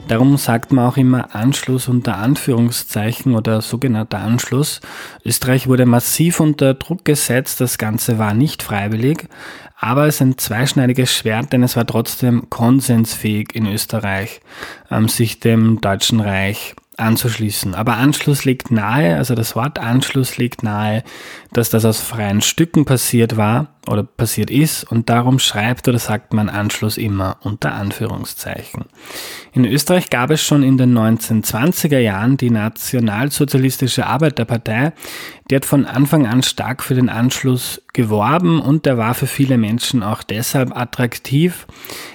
Darum 0.08 0.38
sagt 0.38 0.72
man 0.72 0.88
auch 0.88 0.98
immer 0.98 1.34
Anschluss 1.34 1.88
unter 1.88 2.18
Anführungszeichen 2.18 3.34
oder 3.34 3.62
sogenannter 3.62 4.20
Anschluss. 4.20 4.80
Österreich 5.26 5.68
wurde 5.68 5.88
massiv 5.88 6.40
unter 6.40 6.76
Druck 6.76 7.04
gesetzt, 7.04 7.60
das 7.62 7.80
Ganze 7.80 8.20
war 8.20 8.36
nicht 8.36 8.62
freiwillig, 8.62 9.28
aber 9.80 10.06
es 10.08 10.16
ist 10.16 10.22
ein 10.22 10.38
zweischneidiges 10.38 11.14
Schwert, 11.14 11.52
denn 11.52 11.64
es 11.64 11.76
war 11.76 11.88
trotzdem 11.88 12.50
konsensfähig 12.50 13.56
in 13.56 13.66
Österreich, 13.66 14.42
sich 15.08 15.40
dem 15.40 15.82
Deutschen 15.82 16.20
Reich 16.20 16.76
anzuschließen. 16.98 17.76
Aber 17.76 17.98
Anschluss 17.98 18.46
liegt 18.46 18.72
nahe, 18.72 19.16
also 19.16 19.36
das 19.36 19.56
Wort 19.56 19.80
Anschluss 19.80 20.38
liegt 20.38 20.64
nahe, 20.64 21.04
dass 21.52 21.70
das 21.70 21.86
aus 21.86 22.00
freien 22.00 22.42
Stücken 22.42 22.86
passiert 22.86 23.38
war 23.38 23.68
oder 23.88 24.04
passiert 24.04 24.50
ist 24.50 24.84
und 24.84 25.10
darum 25.10 25.40
schreibt 25.40 25.88
oder 25.88 26.00
sagt 26.00 26.34
man 26.34 26.50
Anschluss 26.50 26.98
immer 26.98 27.38
unter 27.42 27.74
Anführungszeichen. 27.74 28.86
In 29.52 29.66
Österreich 29.66 30.10
gab 30.10 30.32
es 30.32 30.42
schon 30.42 30.64
in 30.64 30.78
den 30.78 30.98
1920er 30.98 32.00
Jahren 32.00 32.38
die 32.38 32.50
Nationalsozialistische 32.50 34.06
Arbeiterpartei, 34.06 34.94
die 35.50 35.58
hat 35.58 35.66
von 35.66 35.86
Anfang 35.86 36.26
an 36.26 36.42
stark 36.42 36.82
für 36.82 36.96
den 36.96 37.10
Anschluss 37.10 37.82
geworben 37.92 38.62
und 38.62 38.86
der 38.86 38.98
war 38.98 39.14
für 39.14 39.28
viele 39.28 39.58
Menschen 39.58 40.02
auch 40.02 40.24
deshalb 40.24 40.76
attraktiv, 40.76 41.68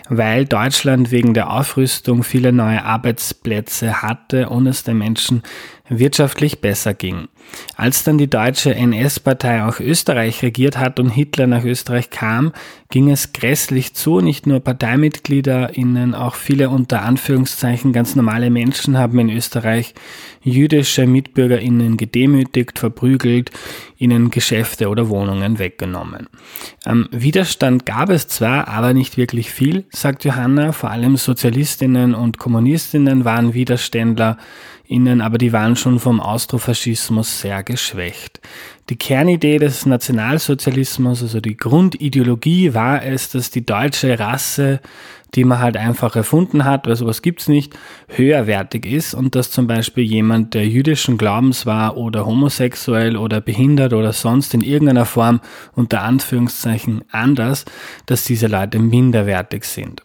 weil 0.08 0.46
Deutschland 0.46 1.10
wegen 1.10 1.34
der 1.34 1.52
Aufrüstung 1.52 2.24
viele 2.24 2.52
neue 2.52 2.82
Arbeitsplätze 2.82 4.00
hatte 4.02 4.48
und 4.48 4.66
es 4.66 4.82
den 4.82 4.98
Menschen 4.98 5.42
wirtschaftlich 5.90 6.60
besser 6.60 6.94
ging. 6.94 7.28
Als 7.76 8.02
dann 8.02 8.18
die 8.18 8.28
deutsche 8.28 8.74
NS-Partei 8.74 9.64
auch 9.64 9.80
Österreich 9.80 10.42
regiert 10.42 10.78
hat 10.78 10.98
und 10.98 11.10
Hitler 11.10 11.46
nach 11.58 11.64
Österreich 11.64 12.10
kam, 12.10 12.52
ging 12.90 13.10
es 13.10 13.32
grässlich 13.32 13.94
zu. 13.94 14.20
Nicht 14.20 14.46
nur 14.46 14.60
ParteimitgliederInnen, 14.60 16.14
auch 16.14 16.34
viele 16.34 16.70
unter 16.70 17.02
Anführungszeichen 17.02 17.92
ganz 17.92 18.16
normale 18.16 18.50
Menschen 18.50 18.96
haben 18.96 19.18
in 19.18 19.30
Österreich 19.30 19.94
jüdische 20.42 21.06
MitbürgerInnen 21.06 21.96
gedemütigt, 21.96 22.78
verprügelt, 22.78 23.50
ihnen 23.96 24.30
Geschäfte 24.30 24.88
oder 24.88 25.08
Wohnungen 25.08 25.58
weggenommen. 25.58 26.28
Ähm, 26.86 27.08
Widerstand 27.10 27.84
gab 27.84 28.10
es 28.10 28.28
zwar, 28.28 28.68
aber 28.68 28.94
nicht 28.94 29.16
wirklich 29.16 29.50
viel, 29.50 29.84
sagt 29.90 30.24
Johanna. 30.24 30.72
Vor 30.72 30.90
allem 30.90 31.16
Sozialistinnen 31.16 32.14
und 32.14 32.38
Kommunistinnen 32.38 33.24
waren 33.24 33.54
Widerständler 33.54 34.38
innen, 34.86 35.20
aber 35.20 35.38
die 35.38 35.52
waren 35.52 35.76
schon 35.76 35.98
vom 35.98 36.20
Austrofaschismus 36.20 37.40
sehr 37.40 37.62
geschwächt. 37.62 38.40
Die 38.90 38.96
Kernidee 38.96 39.58
des 39.58 39.84
Nationalsozialismus, 39.84 41.22
also 41.22 41.40
die 41.40 41.58
Grundideologie 41.58 42.72
war 42.72 43.04
es, 43.04 43.28
dass 43.28 43.50
die 43.50 43.66
deutsche 43.66 44.18
Rasse, 44.18 44.80
die 45.34 45.44
man 45.44 45.58
halt 45.58 45.76
einfach 45.76 46.16
erfunden 46.16 46.64
hat, 46.64 46.86
weil 46.86 46.96
sowas 46.96 47.20
gibt's 47.20 47.48
nicht, 47.48 47.78
höherwertig 48.08 48.86
ist 48.86 49.12
und 49.12 49.34
dass 49.34 49.50
zum 49.50 49.66
Beispiel 49.66 50.04
jemand, 50.04 50.54
der 50.54 50.66
jüdischen 50.66 51.18
Glaubens 51.18 51.66
war 51.66 51.98
oder 51.98 52.24
homosexuell 52.24 53.18
oder 53.18 53.42
behindert 53.42 53.92
oder 53.92 54.14
sonst 54.14 54.54
in 54.54 54.62
irgendeiner 54.62 55.04
Form 55.04 55.40
unter 55.74 56.00
Anführungszeichen 56.00 57.04
anders, 57.10 57.66
dass 58.06 58.24
diese 58.24 58.46
Leute 58.46 58.78
minderwertig 58.78 59.64
sind. 59.64 60.02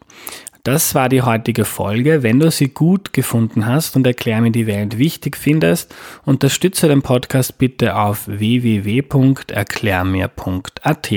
Das 0.64 0.96
war 0.96 1.10
die 1.10 1.22
heutige 1.22 1.66
Folge. 1.66 2.24
Wenn 2.24 2.40
du 2.40 2.50
sie 2.50 2.70
gut 2.70 3.12
gefunden 3.12 3.66
hast 3.66 3.98
und 3.98 4.08
Erklär 4.08 4.40
mir 4.40 4.52
die 4.52 4.66
Welt 4.66 4.98
wichtig 4.98 5.36
findest, 5.36 5.94
unterstütze 6.24 6.88
den 6.88 7.02
Podcast 7.02 7.58
bitte 7.58 7.98
auf 7.98 8.26
www.erklärmir.at. 8.28 11.12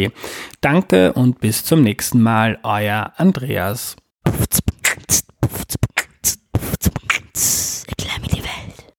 Danke 0.60 1.12
und 1.12 1.38
bis 1.38 1.64
zum 1.64 1.82
nächsten 1.82 2.20
Mal, 2.20 2.58
euer 2.64 3.12
Andreas. 3.18 3.94